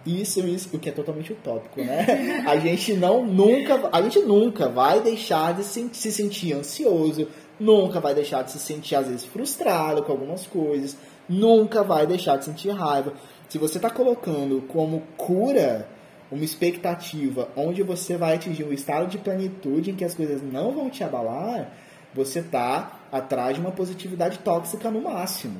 isso, 0.06 0.39
isso, 0.41 0.70
o 0.74 0.80
que 0.80 0.89
é 0.89 0.91
totalmente 0.91 1.32
utópico, 1.32 1.82
né? 1.82 2.43
A 2.47 2.58
gente 2.58 2.93
não 2.93 3.26
nunca, 3.26 3.89
a 3.91 4.02
gente 4.02 4.20
nunca 4.20 4.68
vai 4.68 4.99
deixar 4.99 5.54
de 5.54 5.64
se, 5.64 5.89
se 5.93 6.12
sentir 6.12 6.54
ansioso, 6.54 7.28
nunca 7.60 7.99
vai 7.99 8.14
deixar 8.14 8.43
de 8.43 8.52
se 8.52 8.60
sentir 8.60 8.95
às 8.95 9.08
vezes 9.08 9.26
frustrado 9.26 10.02
com 10.04 10.12
algumas 10.12 10.47
coisas, 10.47 10.97
nunca 11.30 11.84
vai 11.84 12.08
deixar 12.08 12.38
de 12.38 12.45
sentir 12.45 12.70
raiva. 12.72 13.14
Se 13.47 13.58
você 13.58 13.78
está 13.78 13.89
colocando 13.89 14.62
como 14.68 15.04
cura 15.18 15.88
uma 16.32 16.43
expectativa 16.43 17.49
onde 17.56 17.84
você 17.84 18.16
vai 18.18 18.36
atingir 18.36 18.64
um 18.64 18.72
estado 18.72 19.08
de 19.08 19.18
plenitude 19.18 19.91
em 19.91 19.95
que 19.95 20.06
as 20.06 20.16
coisas 20.16 20.41
não 20.41 20.72
vão 20.72 20.89
te 20.89 21.04
abalar, 21.04 21.72
você 22.14 22.39
está 22.39 23.02
atrás 23.12 23.56
de 23.56 23.62
uma 23.62 23.72
positividade 23.72 24.39
tóxica 24.39 24.89
no 24.89 25.02
máximo, 25.02 25.60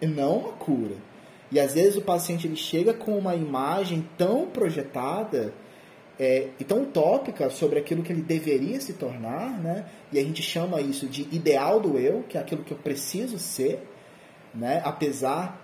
e 0.00 0.06
não 0.06 0.38
uma 0.38 0.52
cura. 0.52 0.96
E 1.52 1.60
às 1.60 1.74
vezes 1.74 1.96
o 1.96 2.00
paciente 2.00 2.46
ele 2.46 2.56
chega 2.56 2.94
com 2.94 3.16
uma 3.16 3.36
imagem 3.36 4.08
tão 4.16 4.46
projetada 4.46 5.52
é, 6.18 6.48
e 6.58 6.64
tão 6.64 6.82
utópica 6.82 7.50
sobre 7.50 7.78
aquilo 7.78 8.02
que 8.02 8.10
ele 8.10 8.22
deveria 8.22 8.80
se 8.80 8.94
tornar, 8.94 9.60
né? 9.60 9.84
E 10.10 10.18
a 10.18 10.22
gente 10.22 10.42
chama 10.42 10.80
isso 10.80 11.06
de 11.06 11.22
ideal 11.30 11.78
do 11.78 11.98
eu, 11.98 12.24
que 12.26 12.38
é 12.38 12.40
aquilo 12.40 12.64
que 12.64 12.72
eu 12.72 12.78
preciso 12.78 13.38
ser, 13.38 13.86
né? 14.54 14.80
Apesar 14.82 15.60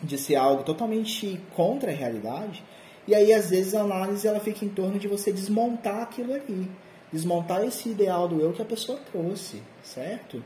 de 0.00 0.16
ser 0.16 0.36
algo 0.36 0.62
totalmente 0.62 1.40
contra 1.56 1.90
a 1.90 1.94
realidade. 1.94 2.62
E 3.06 3.14
aí, 3.14 3.32
às 3.32 3.50
vezes, 3.50 3.74
a 3.74 3.80
análise 3.80 4.28
ela 4.28 4.38
fica 4.38 4.64
em 4.64 4.68
torno 4.68 5.00
de 5.00 5.08
você 5.08 5.32
desmontar 5.32 6.02
aquilo 6.02 6.32
ali. 6.32 6.70
Desmontar 7.12 7.64
esse 7.64 7.88
ideal 7.88 8.28
do 8.28 8.40
eu 8.40 8.52
que 8.52 8.62
a 8.62 8.66
pessoa 8.66 9.00
trouxe, 9.10 9.62
certo? 9.82 10.44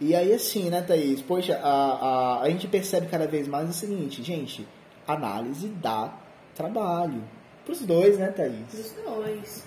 E 0.00 0.14
aí, 0.14 0.32
assim, 0.32 0.68
né, 0.68 0.82
Thaís? 0.82 1.22
Poxa, 1.22 1.58
a, 1.62 1.70
a, 1.70 2.42
a 2.42 2.50
gente 2.50 2.68
percebe 2.68 3.06
cada 3.06 3.26
vez 3.26 3.48
mais 3.48 3.68
o 3.70 3.72
seguinte, 3.72 4.22
gente, 4.22 4.66
análise 5.06 5.68
dá 5.68 6.14
trabalho. 6.54 7.22
Para 7.64 7.72
os 7.72 7.80
dois, 7.80 8.18
né, 8.18 8.28
Thaís? 8.28 8.66
Para 8.70 8.80
os 8.80 8.92
dois. 8.92 9.64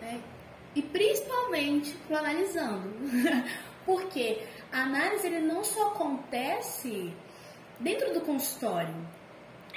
Né? 0.00 0.20
E 0.74 0.82
principalmente 0.82 1.94
para 2.08 2.18
analisando. 2.18 2.92
Porque 3.86 4.42
a 4.70 4.82
análise 4.82 5.26
ele 5.26 5.40
não 5.40 5.64
só 5.64 5.88
acontece 5.88 7.12
dentro 7.80 8.12
do 8.12 8.20
consultório. 8.20 8.94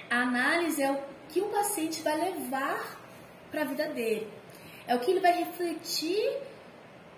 A 0.09 0.23
análise 0.23 0.81
é 0.81 0.91
o 0.91 0.97
que 1.29 1.39
o 1.39 1.45
paciente 1.45 2.01
vai 2.01 2.19
levar 2.19 2.99
para 3.49 3.61
a 3.61 3.65
vida 3.65 3.87
dele. 3.89 4.27
É 4.87 4.95
o 4.95 4.99
que 4.99 5.11
ele 5.11 5.21
vai 5.21 5.31
refletir 5.31 6.39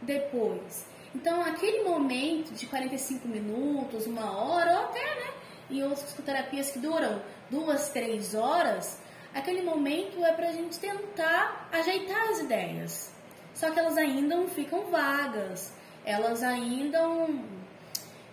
depois. 0.02 0.86
Então, 1.16 1.41
aquele 1.41 1.84
momento 1.84 2.53
de 2.53 2.66
45 2.66 3.28
minutos, 3.28 4.07
uma 4.07 4.32
hora, 4.32 4.72
ou 4.72 4.86
até, 4.86 4.99
né, 4.99 5.34
em 5.70 5.84
outras 5.84 6.03
psicoterapias 6.03 6.72
que 6.72 6.80
duram 6.80 7.22
duas, 7.49 7.89
três 7.89 8.34
horas, 8.34 8.99
aquele 9.34 9.61
momento 9.61 10.24
é 10.24 10.34
para 10.34 10.49
a 10.49 10.51
gente 10.51 10.80
tentar 10.80 11.70
ajeitar 11.72 12.30
as 12.30 12.39
ideias. 12.39 13.11
Só 13.53 13.70
que 13.70 13.80
elas 13.80 13.97
ainda 13.97 14.36
ficam 14.47 14.89
vagas, 14.89 15.72
elas 16.03 16.41
ainda 16.41 16.99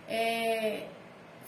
é, 0.07 0.87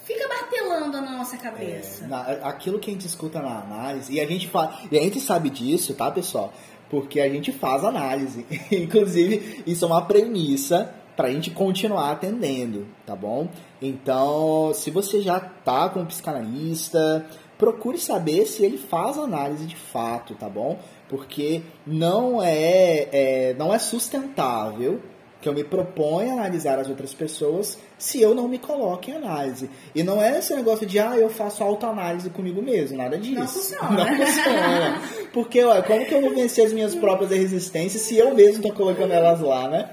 fica 0.04 0.28
martelando 0.28 1.02
na 1.02 1.18
nossa 1.18 1.38
cabeça. 1.38 2.06
É, 2.06 2.08
na, 2.08 2.22
aquilo 2.48 2.80
que 2.80 2.92
a 2.92 2.94
gente 2.94 3.08
escuta 3.08 3.42
na 3.42 3.60
análise, 3.60 4.14
e 4.14 4.22
a 4.22 4.26
gente 4.28 4.48
fala, 4.48 4.80
e 4.92 4.98
a 4.98 5.02
gente 5.02 5.20
sabe 5.20 5.50
disso, 5.50 5.96
tá, 5.96 6.12
pessoal? 6.12 6.54
Porque 6.90 7.20
a 7.20 7.28
gente 7.28 7.52
faz 7.52 7.84
análise. 7.84 8.46
Inclusive, 8.72 9.64
isso 9.66 9.84
é 9.84 9.88
uma 9.88 10.06
premissa 10.06 10.94
para 11.16 11.28
a 11.28 11.32
gente 11.32 11.52
continuar 11.52 12.12
atendendo, 12.12 12.88
tá 13.06 13.16
bom? 13.16 13.48
Então, 13.82 14.72
se 14.74 14.90
você 14.90 15.22
já 15.22 15.40
tá 15.40 15.90
com 15.90 16.02
um 16.02 16.06
psicanalista, 16.06 17.26
procure 17.58 17.98
saber 17.98 18.46
se 18.46 18.64
ele 18.64 18.78
faz 18.78 19.18
análise 19.18 19.66
de 19.66 19.76
fato, 19.76 20.36
tá 20.36 20.50
bom? 20.50 20.80
Porque 21.08 21.62
não 21.86 22.42
é, 22.42 23.08
é 23.12 23.56
não 23.58 23.74
é 23.74 23.80
sustentável 23.80 25.00
que 25.44 25.50
eu 25.50 25.54
me 25.54 25.64
proponha 25.64 26.32
a 26.32 26.34
analisar 26.38 26.80
as 26.80 26.88
outras 26.88 27.14
pessoas 27.14 27.78
se 27.98 28.22
eu 28.22 28.34
não 28.34 28.48
me 28.48 28.58
coloco 28.58 29.10
em 29.10 29.14
análise. 29.14 29.70
E 29.94 30.02
não 30.02 30.22
é 30.22 30.40
esse 30.40 30.56
negócio 30.56 30.88
de, 30.88 30.98
ah, 30.98 31.18
eu 31.18 31.30
faço 31.30 31.62
autoanálise 31.62 32.30
comigo 32.30 32.62
mesmo, 32.62 32.98
nada 32.98 33.18
disso. 33.18 33.40
Não 33.40 33.48
funciona. 33.48 33.90
Não 33.92 34.26
funciona. 34.26 35.02
Porque, 35.34 35.62
olha, 35.62 35.84
como 35.84 36.06
que 36.06 36.14
eu 36.14 36.22
vou 36.22 36.34
vencer 36.34 36.66
as 36.66 36.72
minhas 36.72 36.96
próprias 36.96 37.32
resistências 37.32 38.02
se 38.04 38.18
eu 38.18 38.34
mesmo 38.34 38.58
estou 38.58 38.72
colocando 38.72 39.12
elas 39.12 39.42
lá, 39.42 39.68
né? 39.68 39.90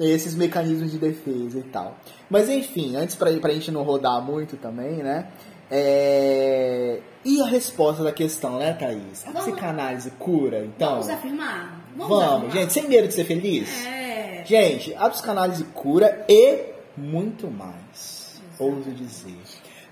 Esses 0.00 0.34
mecanismos 0.34 0.90
de 0.90 0.98
defesa 0.98 1.58
e 1.58 1.62
tal. 1.64 1.96
Mas 2.30 2.48
enfim, 2.48 2.96
antes 2.96 3.14
pra, 3.14 3.30
pra 3.34 3.52
gente 3.52 3.70
não 3.70 3.82
rodar 3.82 4.20
muito 4.22 4.56
também, 4.56 4.96
né? 4.96 5.28
É... 5.70 7.00
E 7.24 7.40
a 7.42 7.46
resposta 7.46 8.02
da 8.02 8.10
questão, 8.10 8.58
né, 8.58 8.72
Thaís? 8.72 9.26
A 9.26 9.32
psicanálise 9.32 10.10
cura, 10.12 10.64
então? 10.64 10.92
Vamos 10.92 11.10
afirmar? 11.10 11.84
Vamos, 11.94 12.08
Vamos 12.08 12.24
afirmar. 12.24 12.50
gente, 12.50 12.72
sem 12.72 12.88
medo 12.88 13.08
de 13.08 13.14
ser 13.14 13.24
feliz? 13.24 13.86
É. 13.86 14.42
Gente, 14.46 14.94
a 14.94 15.08
psicanálise 15.10 15.64
cura 15.74 16.24
e 16.28 16.64
muito 16.96 17.50
mais, 17.50 18.40
ouso 18.58 18.90
dizer. 18.90 19.38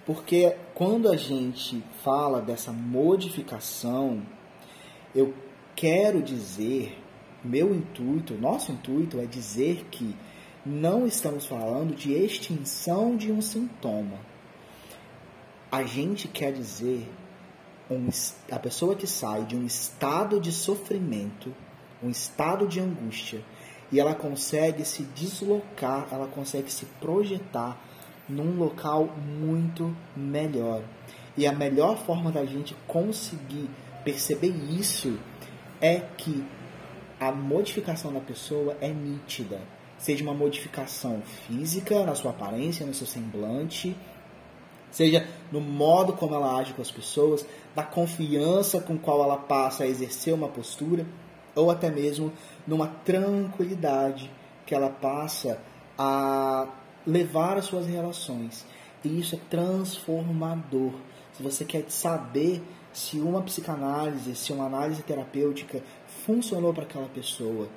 Porque 0.07 0.57
quando 0.75 1.11
a 1.11 1.17
gente 1.17 1.85
fala 2.03 2.41
dessa 2.41 2.73
modificação, 2.73 4.23
eu 5.15 5.35
quero 5.77 6.23
dizer, 6.23 6.99
meu 7.45 7.75
intuito, 7.75 8.35
nosso 8.35 8.73
intuito 8.73 9.21
é 9.21 9.27
dizer 9.27 9.87
que 9.91 10.15
não 10.67 11.07
estamos 11.07 11.47
falando 11.47 11.95
de 11.95 12.13
extinção 12.13 13.17
de 13.17 13.31
um 13.31 13.41
sintoma. 13.41 14.19
A 15.71 15.85
gente 15.85 16.29
quer 16.29 16.53
dizer 16.53 17.09
um, 17.91 18.09
a 18.51 18.59
pessoa 18.59 18.95
que 18.95 19.07
sai 19.07 19.45
de 19.45 19.57
um 19.57 19.65
estado 19.65 20.41
de 20.41 20.53
sofrimento, 20.53 21.55
um 22.03 22.11
estado 22.11 22.67
de 22.67 22.81
angústia, 22.81 23.43
e 23.91 23.99
ela 23.99 24.15
consegue 24.15 24.85
se 24.85 25.03
deslocar, 25.03 26.09
ela 26.11 26.27
consegue 26.27 26.71
se 26.71 26.85
projetar 27.01 27.81
num 28.29 28.57
local 28.59 29.07
muito 29.41 29.97
melhor. 30.15 30.83
E 31.37 31.47
a 31.47 31.53
melhor 31.53 31.97
forma 31.97 32.31
da 32.31 32.45
gente 32.45 32.77
conseguir 32.87 33.71
perceber 34.05 34.55
isso 34.71 35.19
é 35.81 36.01
que 36.01 36.45
a 37.21 37.33
modificação 37.33 38.13
da 38.13 38.21
pessoa 38.21 38.77
é 38.81 38.89
nítida. 38.89 39.61
Seja 39.99 40.23
uma 40.23 40.35
modificação 40.35 41.23
física, 41.47 42.05
na 42.05 42.15
sua 42.15 42.31
aparência, 42.31 42.87
no 42.87 42.95
seu 42.95 43.07
semblante, 43.07 43.97
seja 44.91 45.27
no 45.51 45.61
modo 45.61 46.13
como 46.13 46.35
ela 46.35 46.57
age 46.57 46.73
com 46.73 46.83
as 46.83 46.91
pessoas, 46.91 47.45
da 47.75 47.83
confiança 47.83 48.81
com 48.81 48.97
qual 48.97 49.23
ela 49.23 49.37
passa 49.37 49.85
a 49.85 49.87
exercer 49.89 50.33
uma 50.33 50.49
postura, 50.49 51.05
ou 51.55 51.71
até 51.71 51.91
mesmo 51.91 52.33
numa 52.67 52.87
tranquilidade 52.87 54.31
que 54.65 54.75
ela 54.75 54.89
passa 54.89 55.61
a 55.99 56.69
levar 57.05 57.59
as 57.59 57.65
suas 57.65 57.87
relações. 57.87 58.65
E 59.05 59.19
isso 59.19 59.35
é 59.35 59.39
transformador. 59.51 60.93
Se 61.33 61.43
você 61.43 61.65
quer 61.65 61.85
saber 61.89 62.63
se 62.93 63.19
uma 63.19 63.43
psicanálise, 63.43 64.35
se 64.35 64.53
uma 64.53 64.67
análise 64.67 65.03
terapêutica 65.03 65.83
funcionou 66.27 66.73
para 66.73 66.85
aquela 66.85 67.09
pessoa, 67.09 67.69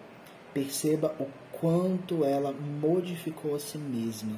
perceba 0.53 1.15
o 1.19 1.27
quanto 1.51 2.25
ela 2.25 2.51
modificou 2.51 3.55
a 3.55 3.59
si 3.59 3.77
mesma. 3.77 4.37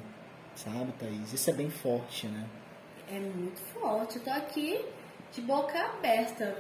Sabe, 0.56 0.91
Thaís? 0.99 1.34
Isso 1.34 1.49
é 1.49 1.54
bem 1.54 1.70
forte, 1.70 2.28
né? 2.28 2.45
É 3.10 3.20
muito 3.20 3.60
forte. 3.74 4.18
Eu 4.18 4.24
tô 4.24 4.30
aqui 4.30 4.84
de 5.32 5.41
boca 5.41 5.80
aberta. 5.80 6.56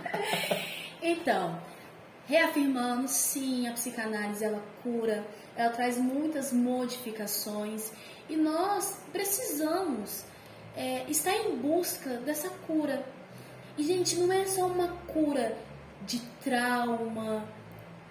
então, 1.02 1.60
reafirmando, 2.26 3.08
sim, 3.08 3.68
a 3.68 3.72
psicanálise 3.72 4.44
ela 4.44 4.62
cura, 4.82 5.26
ela 5.54 5.70
traz 5.70 5.98
muitas 5.98 6.52
modificações 6.52 7.92
e 8.28 8.36
nós 8.36 9.00
precisamos 9.12 10.24
é, 10.74 11.04
estar 11.10 11.34
em 11.34 11.56
busca 11.56 12.16
dessa 12.18 12.48
cura. 12.66 13.04
E, 13.76 13.84
gente, 13.84 14.16
não 14.16 14.32
é 14.32 14.46
só 14.46 14.66
uma 14.66 14.88
cura 15.06 15.56
de 16.06 16.20
trauma, 16.42 17.44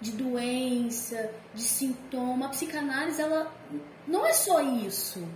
de 0.00 0.12
doença, 0.12 1.30
de 1.54 1.62
sintoma. 1.62 2.46
A 2.46 2.48
psicanálise, 2.50 3.20
ela 3.20 3.52
não 4.06 4.26
é 4.26 4.32
só 4.32 4.60
isso. 4.60 5.26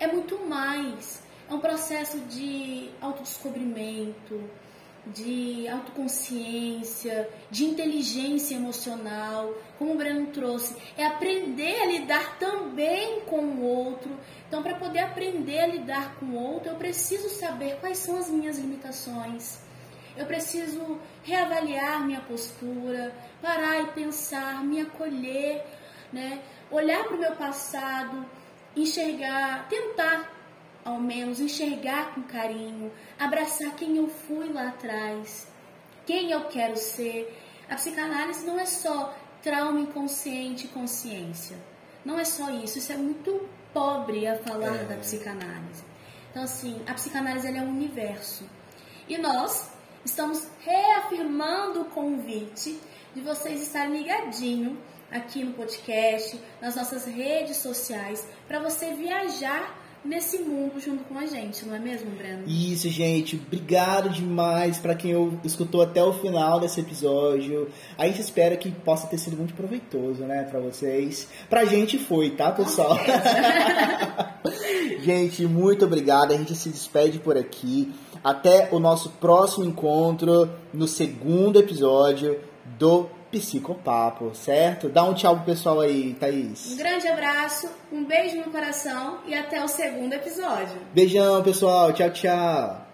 É 0.00 0.06
muito 0.06 0.38
mais. 0.46 1.22
É 1.48 1.54
um 1.54 1.60
processo 1.60 2.18
de 2.20 2.90
autodescobrimento, 3.00 4.48
de 5.06 5.66
autoconsciência, 5.68 7.28
de 7.50 7.64
inteligência 7.64 8.54
emocional, 8.54 9.54
como 9.78 9.94
o 9.94 9.96
Breno 9.96 10.26
trouxe, 10.26 10.76
é 10.96 11.06
aprender 11.06 11.80
a 11.80 11.86
lidar 11.86 12.38
também 12.38 13.20
com 13.20 13.40
o 13.40 13.62
outro. 13.62 14.10
Então, 14.46 14.62
para 14.62 14.74
poder 14.76 15.00
aprender 15.00 15.58
a 15.60 15.66
lidar 15.66 16.16
com 16.16 16.26
o 16.26 16.34
outro, 16.36 16.70
eu 16.70 16.76
preciso 16.76 17.28
saber 17.30 17.76
quais 17.80 17.98
são 17.98 18.18
as 18.18 18.28
minhas 18.28 18.58
limitações. 18.58 19.58
Eu 20.18 20.26
preciso 20.26 20.98
reavaliar 21.22 22.04
minha 22.04 22.20
postura, 22.20 23.14
parar 23.40 23.80
e 23.82 23.86
pensar, 23.92 24.64
me 24.64 24.80
acolher, 24.80 25.64
né? 26.12 26.42
olhar 26.72 27.04
para 27.04 27.14
o 27.14 27.20
meu 27.20 27.36
passado, 27.36 28.26
enxergar, 28.74 29.68
tentar 29.68 30.28
ao 30.84 30.98
menos 30.98 31.38
enxergar 31.38 32.14
com 32.14 32.22
carinho, 32.22 32.90
abraçar 33.18 33.74
quem 33.76 33.96
eu 33.96 34.08
fui 34.08 34.52
lá 34.52 34.68
atrás, 34.68 35.46
quem 36.04 36.32
eu 36.32 36.46
quero 36.46 36.76
ser. 36.76 37.38
A 37.70 37.76
psicanálise 37.76 38.44
não 38.44 38.58
é 38.58 38.66
só 38.66 39.14
trauma 39.42 39.78
inconsciente 39.78 40.64
e 40.64 40.68
consciência. 40.68 41.56
Não 42.04 42.18
é 42.18 42.24
só 42.24 42.50
isso. 42.50 42.78
Isso 42.78 42.92
é 42.92 42.96
muito 42.96 43.48
pobre 43.72 44.26
a 44.26 44.36
falar 44.38 44.76
é. 44.76 44.84
da 44.84 44.96
psicanálise. 44.96 45.84
Então, 46.30 46.42
assim, 46.42 46.80
a 46.86 46.94
psicanálise 46.94 47.46
é 47.46 47.60
um 47.60 47.68
universo. 47.68 48.48
E 49.06 49.18
nós 49.18 49.70
estamos 50.04 50.46
reafirmando 50.60 51.82
o 51.82 51.84
convite 51.86 52.78
de 53.14 53.20
vocês 53.20 53.62
estarem 53.62 53.98
ligadinho 53.98 54.78
aqui 55.10 55.42
no 55.42 55.52
podcast, 55.52 56.38
nas 56.60 56.76
nossas 56.76 57.06
redes 57.06 57.56
sociais, 57.56 58.26
para 58.46 58.60
você 58.60 58.92
viajar 58.94 59.76
nesse 60.04 60.38
mundo 60.38 60.80
junto 60.80 61.04
com 61.04 61.18
a 61.18 61.26
gente, 61.26 61.66
não 61.66 61.74
é 61.74 61.78
mesmo, 61.78 62.10
Breno? 62.12 62.44
Isso, 62.46 62.88
gente. 62.88 63.36
Obrigado 63.36 64.08
demais 64.10 64.78
para 64.78 64.94
quem 64.94 65.12
escutou 65.44 65.82
até 65.82 66.02
o 66.02 66.12
final 66.12 66.60
desse 66.60 66.80
episódio. 66.80 67.68
A 67.96 68.06
gente 68.06 68.20
espera 68.20 68.56
que 68.56 68.70
possa 68.70 69.06
ter 69.06 69.18
sido 69.18 69.36
muito 69.36 69.54
proveitoso, 69.54 70.22
né, 70.22 70.44
para 70.44 70.60
vocês. 70.60 71.28
Pra 71.50 71.64
gente 71.64 71.98
foi, 71.98 72.30
tá, 72.30 72.52
pessoal? 72.52 72.96
gente, 75.02 75.44
muito 75.46 75.84
obrigado. 75.84 76.32
A 76.32 76.36
gente 76.36 76.54
se 76.54 76.68
despede 76.68 77.18
por 77.18 77.36
aqui. 77.36 77.92
Até 78.22 78.68
o 78.72 78.78
nosso 78.78 79.10
próximo 79.10 79.64
encontro 79.64 80.50
no 80.72 80.86
segundo 80.86 81.58
episódio 81.58 82.40
do 82.78 83.08
Psicopapo, 83.30 84.34
certo? 84.34 84.88
Dá 84.88 85.04
um 85.04 85.14
tchau 85.14 85.36
pro 85.36 85.44
pessoal 85.44 85.80
aí, 85.80 86.14
Thaís. 86.14 86.72
Um 86.72 86.76
grande 86.76 87.08
abraço, 87.08 87.68
um 87.92 88.04
beijo 88.04 88.38
no 88.38 88.50
coração 88.50 89.18
e 89.26 89.34
até 89.34 89.62
o 89.62 89.68
segundo 89.68 90.12
episódio. 90.14 90.78
Beijão, 90.94 91.42
pessoal. 91.42 91.92
Tchau, 91.92 92.10
tchau. 92.10 92.87